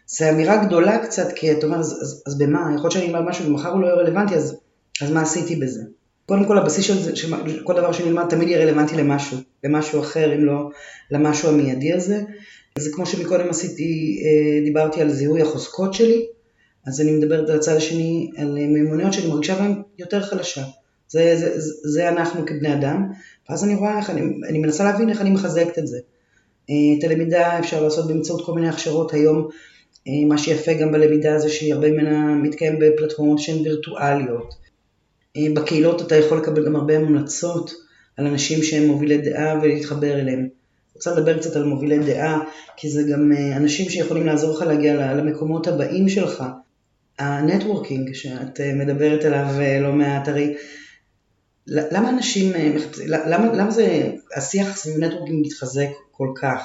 זו 0.07 0.29
אמירה 0.31 0.65
גדולה 0.65 0.99
קצת, 0.99 1.33
כי 1.33 1.53
אתה 1.53 1.67
אומר, 1.67 1.79
אז, 1.79 1.99
אז, 2.03 2.23
אז 2.27 2.39
במה? 2.39 2.61
יכול 2.61 2.75
להיות 2.75 2.93
שאני 2.93 3.07
אלמד 3.07 3.21
משהו 3.21 3.47
ומחר 3.47 3.69
הוא 3.69 3.81
לא 3.81 3.87
יהיה 3.87 3.97
רלוונטי, 3.97 4.35
אז, 4.35 4.57
אז 5.03 5.11
מה 5.11 5.23
עשיתי 5.23 5.57
בזה? 5.57 5.83
קודם 6.27 6.45
כל 6.45 6.59
הבסיס 6.59 6.85
של 6.85 7.03
זה, 7.03 7.17
שכל 7.17 7.75
דבר 7.77 7.93
שנלמד 7.93 8.25
תמיד 8.29 8.49
יהיה 8.49 8.65
רלוונטי 8.65 8.97
למשהו, 8.97 9.39
למשהו 9.65 10.01
אחר, 10.01 10.35
אם 10.35 10.45
לא 10.45 10.71
למשהו 11.11 11.49
המיידי 11.49 11.93
הזה. 11.93 12.23
זה 12.79 12.91
כמו 12.93 13.07
שמקודם 13.07 13.51
עשיתי, 13.51 14.23
אה, 14.25 14.65
דיברתי 14.65 15.01
על 15.01 15.11
זיהוי 15.11 15.43
החוזקות 15.43 15.95
שלי, 15.95 16.27
אז 16.87 17.01
אני 17.01 17.13
מדברת 17.13 17.49
על 17.49 17.57
הצד 17.57 17.77
השני, 17.77 18.31
על 18.37 18.55
מיומנויות 18.55 19.13
שאני 19.13 19.27
מרגישה 19.27 19.55
בהן 19.55 19.83
יותר 19.99 20.23
חלשה. 20.23 20.65
זה, 21.09 21.37
זה, 21.37 21.61
זה, 21.61 21.73
זה 21.85 22.09
אנחנו 22.09 22.47
כבני 22.47 22.75
אדם, 22.75 23.13
ואז 23.49 23.65
אני 23.65 23.75
רואה 23.75 23.99
איך 23.99 24.11
אני, 24.11 24.21
אני 24.49 24.59
מנסה 24.59 24.85
להבין 24.85 25.11
איך 25.11 25.21
אני 25.21 25.31
מחזקת 25.31 25.79
את 25.79 25.87
זה. 25.87 25.99
אה, 26.71 26.99
את 26.99 27.05
הלמידה 27.05 27.59
אפשר 27.59 27.83
לעשות 27.83 28.07
באמצעות 28.07 28.47
כל 28.47 28.55
מיני 28.55 28.69
הכשרות 28.69 29.15
היום, 29.15 29.49
אה, 30.09 30.29
מה 30.29 30.39
שיפה 30.39 30.73
גם 30.73 30.93
בלמידה 30.93 31.39
זה 31.39 31.49
שהיא 31.49 31.75
הרבה 31.75 31.91
ממנה 31.91 32.35
מתקיים 32.35 32.79
בפלטפורמות 32.81 33.39
שהן 33.39 33.59
וירטואליות. 33.63 34.55
אה, 35.37 35.47
בקהילות 35.55 36.03
אתה 36.03 36.17
יכול 36.17 36.39
לקבל 36.39 36.67
גם 36.67 36.77
הרבה 36.77 36.97
המלצות 36.97 37.73
על 38.17 38.27
אנשים 38.27 38.63
שהם 38.63 38.87
מובילי 38.87 39.19
דעה 39.19 39.59
ולהתחבר 39.63 40.21
אליהם. 40.21 40.49
רוצה 40.95 41.15
לדבר 41.15 41.39
קצת 41.39 41.57
על 41.57 41.65
מובילי 41.65 41.99
דעה, 41.99 42.41
כי 42.77 42.91
זה 42.91 43.03
גם 43.03 43.33
אנשים 43.57 43.91
שיכולים 43.91 44.27
לעזור 44.27 44.57
לך 44.57 44.63
להגיע 44.63 45.15
למקומות 45.15 45.67
הבאים 45.67 46.09
שלך. 46.09 46.45
ה 47.21 47.29
networking 47.29 48.15
שאת 48.15 48.61
אה, 48.61 48.75
מדברת 48.75 49.25
עליו 49.25 49.47
לא 49.81 49.93
מעט, 49.93 50.29
הרי 50.29 50.55
למה 51.67 52.11
אנשים, 52.11 52.53
למה, 53.07 53.53
למה 53.53 53.71
זה, 53.71 54.13
השיח 54.37 54.77
סביב 54.77 55.05
networking 55.05 55.47
מתחזק 55.47 55.89
כל 56.11 56.29
כך? 56.41 56.63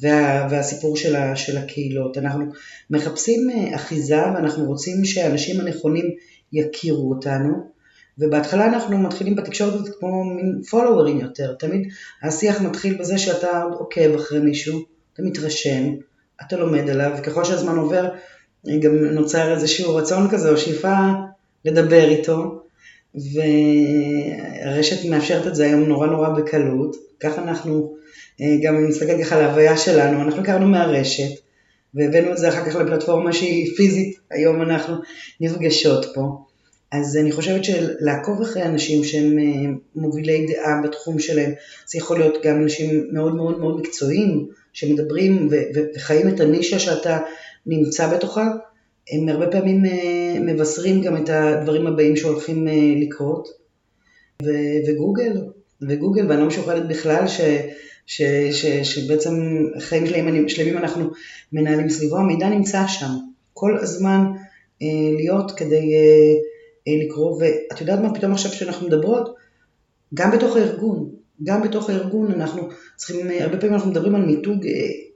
וה, 0.00 0.46
והסיפור 0.50 0.96
של, 0.96 1.16
ה, 1.16 1.36
של 1.36 1.58
הקהילות. 1.58 2.18
אנחנו 2.18 2.44
מחפשים 2.90 3.50
אחיזה 3.74 4.22
ואנחנו 4.34 4.64
רוצים 4.64 5.04
שהאנשים 5.04 5.60
הנכונים 5.60 6.10
יכירו 6.52 7.10
אותנו, 7.10 7.70
ובהתחלה 8.18 8.66
אנחנו 8.66 8.98
מתחילים 8.98 9.36
בתקשורת 9.36 9.88
כמו 9.98 10.24
מין 10.24 10.62
פולוורין 10.70 11.20
יותר, 11.20 11.54
תמיד 11.54 11.88
השיח 12.22 12.60
מתחיל 12.60 12.98
בזה 12.98 13.18
שאתה 13.18 13.62
עוקב 13.62 14.14
אחרי 14.14 14.40
מישהו, 14.40 14.80
אתה 15.12 15.22
מתרשם, 15.22 15.94
אתה 16.42 16.56
לומד 16.56 16.90
עליו, 16.90 17.12
וככל 17.18 17.44
שהזמן 17.44 17.76
עובר 17.76 18.08
גם 18.80 18.94
נוצר 18.94 19.52
איזשהו 19.52 19.96
רצון 19.96 20.30
כזה 20.30 20.50
או 20.50 20.56
שאיפה 20.56 20.96
לדבר 21.64 22.08
איתו, 22.08 22.60
והרשת 23.14 25.04
מאפשרת 25.04 25.46
את 25.46 25.54
זה 25.54 25.64
היום 25.64 25.84
נורא 25.84 26.06
נורא 26.06 26.28
בקלות, 26.28 26.96
ככה 27.20 27.42
אנחנו, 27.42 27.94
אה, 28.40 28.56
גם 28.62 28.76
אם 28.76 28.88
נסתכל 28.88 29.22
ככה 29.22 29.36
על 29.36 29.44
ההוויה 29.44 29.76
שלנו, 29.76 30.22
אנחנו 30.22 30.42
הכרנו 30.42 30.66
מהרשת, 30.66 31.40
והבאנו 31.94 32.32
את 32.32 32.38
זה 32.38 32.48
אחר 32.48 32.70
כך 32.70 32.76
לפלטפורמה 32.76 33.32
שהיא 33.32 33.76
פיזית, 33.76 34.16
היום 34.30 34.62
אנחנו 34.62 34.96
נפגשות 35.40 36.06
פה. 36.14 36.44
אז 36.92 37.16
אני 37.16 37.32
חושבת 37.32 37.64
שלעקוב 37.64 38.42
אחרי 38.42 38.62
אנשים 38.62 39.04
שהם 39.04 39.38
אה, 39.38 39.70
מובילי 39.96 40.46
דעה 40.46 40.80
בתחום 40.84 41.18
שלהם, 41.18 41.52
זה 41.86 41.98
יכול 41.98 42.18
להיות 42.18 42.38
גם 42.44 42.62
אנשים 42.62 43.08
מאוד 43.12 43.34
מאוד 43.34 43.58
מאוד 43.58 43.80
מקצועיים, 43.80 44.46
שמדברים 44.72 45.48
וחיים 45.96 46.28
את 46.28 46.40
הנישה 46.40 46.78
שאתה 46.78 47.18
נמצא 47.66 48.16
בתוכה, 48.16 48.50
הם 49.10 49.28
הרבה 49.28 49.46
פעמים 49.46 49.84
אה, 49.84 50.40
מבשרים 50.40 51.02
גם 51.02 51.16
את 51.16 51.30
הדברים 51.30 51.86
הבאים 51.86 52.16
שהולכים 52.16 52.68
אה, 52.68 52.94
לקרות. 53.00 53.64
וגוגל, 54.86 55.32
וגוגל, 55.88 56.26
ואני 56.28 56.40
לא 56.40 56.46
משוחדת 56.46 56.88
בכלל 56.88 57.28
ש, 57.28 57.40
ש, 58.06 58.22
ש, 58.50 58.66
שבעצם 58.66 59.34
חיים 59.78 60.06
שלמים, 60.06 60.48
שלמים 60.48 60.78
אנחנו 60.78 61.10
מנהלים 61.52 61.88
סביבו, 61.88 62.16
המידע 62.16 62.48
נמצא 62.48 62.86
שם, 62.86 63.10
כל 63.52 63.78
הזמן 63.78 64.20
אה, 64.82 65.16
להיות 65.16 65.50
כדי 65.50 65.94
אה, 65.94 66.34
אה, 66.88 67.04
לקרוא, 67.04 67.42
ואת 67.42 67.80
יודעת 67.80 68.00
מה 68.00 68.14
פתאום 68.14 68.32
עכשיו 68.32 68.50
כשאנחנו 68.50 68.86
מדברות, 68.86 69.34
גם 70.14 70.30
בתוך 70.30 70.56
הארגון, 70.56 71.10
גם 71.42 71.62
בתוך 71.62 71.90
הארגון 71.90 72.32
אנחנו 72.32 72.68
צריכים, 72.96 73.30
אה, 73.30 73.44
הרבה 73.44 73.56
פעמים 73.58 73.74
אנחנו 73.74 73.90
מדברים 73.90 74.14
על 74.14 74.24
מיתוג 74.24 74.66
אה, 74.66 74.72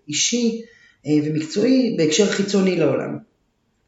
אישי 0.09 0.63
ומקצועי 1.07 1.95
בהקשר 1.99 2.27
חיצוני 2.27 2.77
לעולם. 2.77 3.19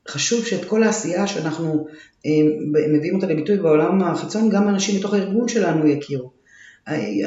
חשוב 0.08 0.46
שאת 0.46 0.64
כל 0.64 0.82
העשייה 0.82 1.26
שאנחנו 1.26 1.86
אה, 2.26 2.30
מביאים 2.88 3.14
אותה 3.14 3.26
לביטוי 3.26 3.56
בעולם 3.56 4.02
החיצון, 4.02 4.50
גם 4.50 4.68
אנשים 4.68 4.98
בתוך 4.98 5.14
הארגון 5.14 5.48
שלנו 5.48 5.88
יכירו. 5.88 6.30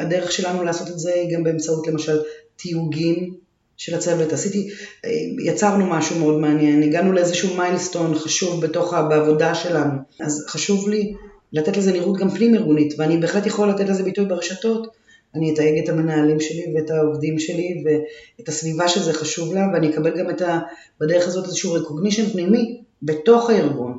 הדרך 0.02 0.32
שלנו 0.32 0.64
לעשות 0.64 0.88
את 0.88 1.00
זה 1.00 1.14
היא 1.14 1.36
גם 1.36 1.44
באמצעות 1.44 1.88
למשל 1.88 2.20
תיוגים 2.56 3.34
של 3.78 3.96
הצוות. 3.96 4.34
עשיתי, 4.34 4.70
אה, 5.06 5.10
יצרנו 5.46 5.86
משהו 5.86 6.20
מאוד 6.20 6.40
מעניין, 6.42 6.84
הגענו 6.84 7.12
לאיזשהו 7.12 7.58
מיילסטון 7.58 8.16
חשוב 8.16 8.66
בתוך, 8.66 8.94
בעבודה 9.10 9.56
שלנו. 9.56 9.94
אז 10.20 10.46
חשוב 10.48 10.90
לי 10.90 11.14
לתת 11.54 11.78
לזה 11.78 11.92
נראות 11.92 12.18
גם 12.18 12.30
פנים 12.30 12.56
ארגונית, 12.56 12.94
ואני 12.98 13.18
בהחלט 13.18 13.46
יכול 13.46 13.70
לתת 13.70 13.90
לזה 13.90 14.04
ביטוי 14.04 14.26
ברשתות. 14.26 15.03
אני 15.36 15.54
אתייג 15.54 15.84
את 15.84 15.90
המנהלים 15.90 16.40
שלי 16.40 16.74
ואת 16.76 16.90
העובדים 16.92 17.40
שלי 17.40 17.84
ואת 17.86 18.48
הסביבה 18.48 18.88
שזה 18.88 19.14
חשוב 19.14 19.54
לה, 19.54 19.68
ואני 19.74 19.90
אקבל 19.90 20.20
גם 20.20 20.30
את 20.30 20.42
ה, 20.42 20.60
בדרך 21.02 21.28
הזאת 21.28 21.46
איזשהו 21.46 21.78
recognition 21.78 22.32
פנימי 22.32 22.82
בתוך 23.04 23.50
הארגון. 23.50 23.98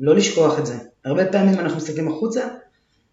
לא 0.00 0.14
לשכוח 0.14 0.58
את 0.58 0.66
זה. 0.66 0.74
הרבה 1.04 1.26
פעמים 1.26 1.58
אנחנו 1.58 1.76
מסתכלים 1.76 2.08
החוצה, 2.08 2.48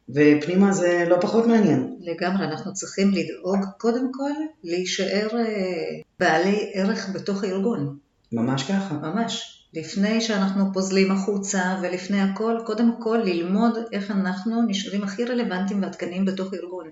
ופנימה 0.10 0.74
זה 0.74 1.06
לא 1.10 1.18
פחות 1.22 1.48
מעניין. 1.48 1.96
לגמרי, 2.00 2.46
אנחנו 2.46 2.74
צריכים 2.74 3.12
לדאוג 3.12 3.60
קודם 3.78 4.12
כל 4.14 4.32
להישאר 4.64 5.28
אה, 5.38 6.00
בעלי 6.20 6.72
ערך 6.74 7.10
בתוך 7.14 7.44
הארגון. 7.44 7.98
ממש 8.32 8.64
ככה. 8.64 8.94
ממש. 8.94 9.58
לפני 9.74 10.22
שאנחנו 10.22 10.74
פוזלים 10.74 11.12
החוצה 11.12 11.80
ולפני 11.82 12.22
הכל, 12.22 12.58
קודם 12.66 12.92
כל 13.00 13.22
ללמוד 13.26 13.78
איך 13.92 14.12
אנחנו 14.12 14.62
נשארים 14.68 15.04
הכי 15.04 15.26
רלוונטיים 15.26 15.82
ועדכניים 15.82 16.26
בתוך 16.26 16.54
ארגון. 16.54 16.90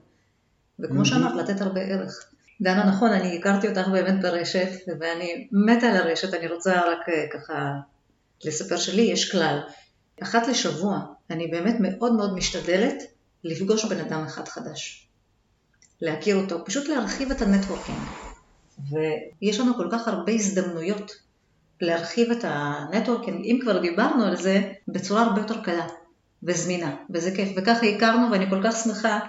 וכמו 0.79 1.05
שאמרת, 1.05 1.35
לתת 1.35 1.61
הרבה 1.61 1.81
ערך. 1.81 2.29
דנה, 2.61 2.85
נכון, 2.85 3.11
אני 3.11 3.37
הכרתי 3.37 3.67
אותך 3.67 3.87
באמת 3.87 4.21
ברשת, 4.21 4.69
ואני 4.99 5.47
מתה 5.51 5.87
על 5.87 5.97
הרשת, 5.97 6.33
אני 6.33 6.47
רוצה 6.47 6.81
רק 6.81 7.09
אה, 7.09 7.25
ככה 7.33 7.73
לספר 8.45 8.77
שלי, 8.77 9.01
יש 9.01 9.31
כלל. 9.31 9.59
אחת 10.23 10.47
לשבוע, 10.47 10.99
אני 11.29 11.47
באמת 11.47 11.75
מאוד 11.79 12.13
מאוד 12.13 12.33
משתדלת 12.33 13.03
לפגוש 13.43 13.85
בן 13.85 13.99
אדם 13.99 14.23
אחד 14.23 14.47
חדש. 14.47 15.07
להכיר 16.01 16.35
אותו, 16.35 16.65
פשוט 16.65 16.87
להרחיב 16.87 17.31
את 17.31 17.41
ה 17.41 17.46
networking. 17.46 17.97
ויש 18.91 19.59
לנו 19.59 19.75
כל 19.75 19.87
כך 19.91 20.07
הרבה 20.07 20.31
הזדמנויות 20.31 21.11
להרחיב 21.81 22.31
את 22.31 22.43
ה 22.43 22.52
networking, 22.52 23.45
אם 23.45 23.59
כבר 23.61 23.81
דיברנו 23.81 24.23
על 24.23 24.35
זה, 24.35 24.71
בצורה 24.87 25.21
הרבה 25.21 25.41
יותר 25.41 25.63
קלה 25.63 25.87
וזמינה, 26.43 26.95
וזה 27.09 27.35
כיף. 27.35 27.49
וככה 27.57 27.85
הכרנו 27.85 28.31
ואני 28.31 28.49
כל 28.49 28.61
כך 28.63 28.75
שמחה 28.75 29.19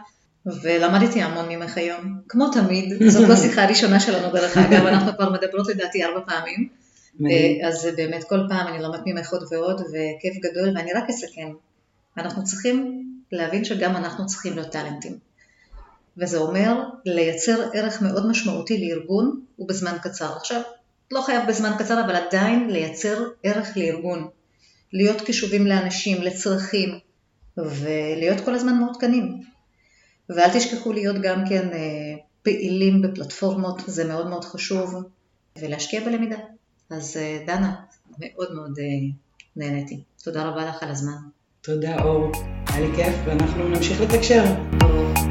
ולמדתי 0.47 1.23
המון 1.23 1.49
ממך 1.49 1.77
היום. 1.77 2.21
כמו 2.29 2.49
תמיד, 2.49 3.03
זאת 3.09 3.29
לא 3.29 3.37
שיחה 3.37 3.67
ראשונה 3.67 4.01
שלנו 4.01 4.33
דרך 4.33 4.57
אגב, 4.57 4.87
אנחנו 4.87 5.13
כבר 5.17 5.33
מדברות 5.33 5.69
לדעתי 5.69 6.05
ארבע 6.05 6.21
פעמים. 6.27 6.69
אה, 7.31 7.69
אז 7.69 7.89
באמת 7.97 8.25
כל 8.25 8.41
פעם 8.49 8.67
אני 8.67 8.83
לומדת 8.83 9.01
ממך 9.07 9.33
עוד 9.33 9.45
ועוד, 9.51 9.81
וכיף 9.81 10.37
גדול, 10.43 10.77
ואני 10.77 10.93
רק 10.93 11.05
אסכם. 11.11 11.49
אנחנו 12.19 12.45
צריכים 12.45 13.05
להבין 13.33 13.65
שגם 13.65 13.97
אנחנו 13.97 14.27
צריכים 14.27 14.55
להיות 14.55 14.73
טאלנטים. 14.73 15.19
וזה 16.17 16.39
אומר 16.39 16.83
לייצר 17.05 17.71
ערך 17.75 18.03
מאוד 18.03 18.27
משמעותי 18.27 18.89
לארגון 18.89 19.41
ובזמן 19.59 19.97
קצר. 20.03 20.37
עכשיו, 20.37 20.61
לא 21.11 21.21
חייב 21.21 21.49
בזמן 21.49 21.73
קצר, 21.79 22.05
אבל 22.05 22.17
עדיין 22.17 22.71
לייצר 22.71 23.25
ערך 23.43 23.77
לארגון. 23.77 24.29
להיות 24.93 25.21
קשובים 25.21 25.67
לאנשים, 25.67 26.23
לצרכים, 26.23 26.99
ולהיות 27.57 28.41
כל 28.45 28.55
הזמן 28.55 28.75
מעודכנים. 28.75 29.43
ואל 30.37 30.49
תשכחו 30.55 30.93
להיות 30.93 31.17
גם 31.23 31.45
כן 31.49 31.69
אה, 31.73 32.17
פעילים 32.43 33.03
בפלטפורמות, 33.03 33.83
זה 33.87 34.05
מאוד 34.05 34.29
מאוד 34.29 34.45
חשוב, 34.45 34.95
ולהשקיע 35.59 36.05
בלמידה. 36.05 36.37
אז 36.91 37.17
אה, 37.17 37.39
דנה, 37.47 37.75
מאוד 38.19 38.55
מאוד 38.55 38.79
אה, 38.79 38.85
נהניתי. 39.57 40.01
תודה 40.25 40.45
רבה 40.45 40.65
לך 40.65 40.83
על 40.83 40.89
הזמן. 40.89 41.17
תודה 41.61 42.03
אור, 42.03 42.33
היה 42.69 42.81
לי 42.81 42.97
כיף 42.97 43.15
ואנחנו 43.27 43.69
נמשיך 43.69 44.01
לתקשר. 44.01 44.45
טוב. 44.81 45.30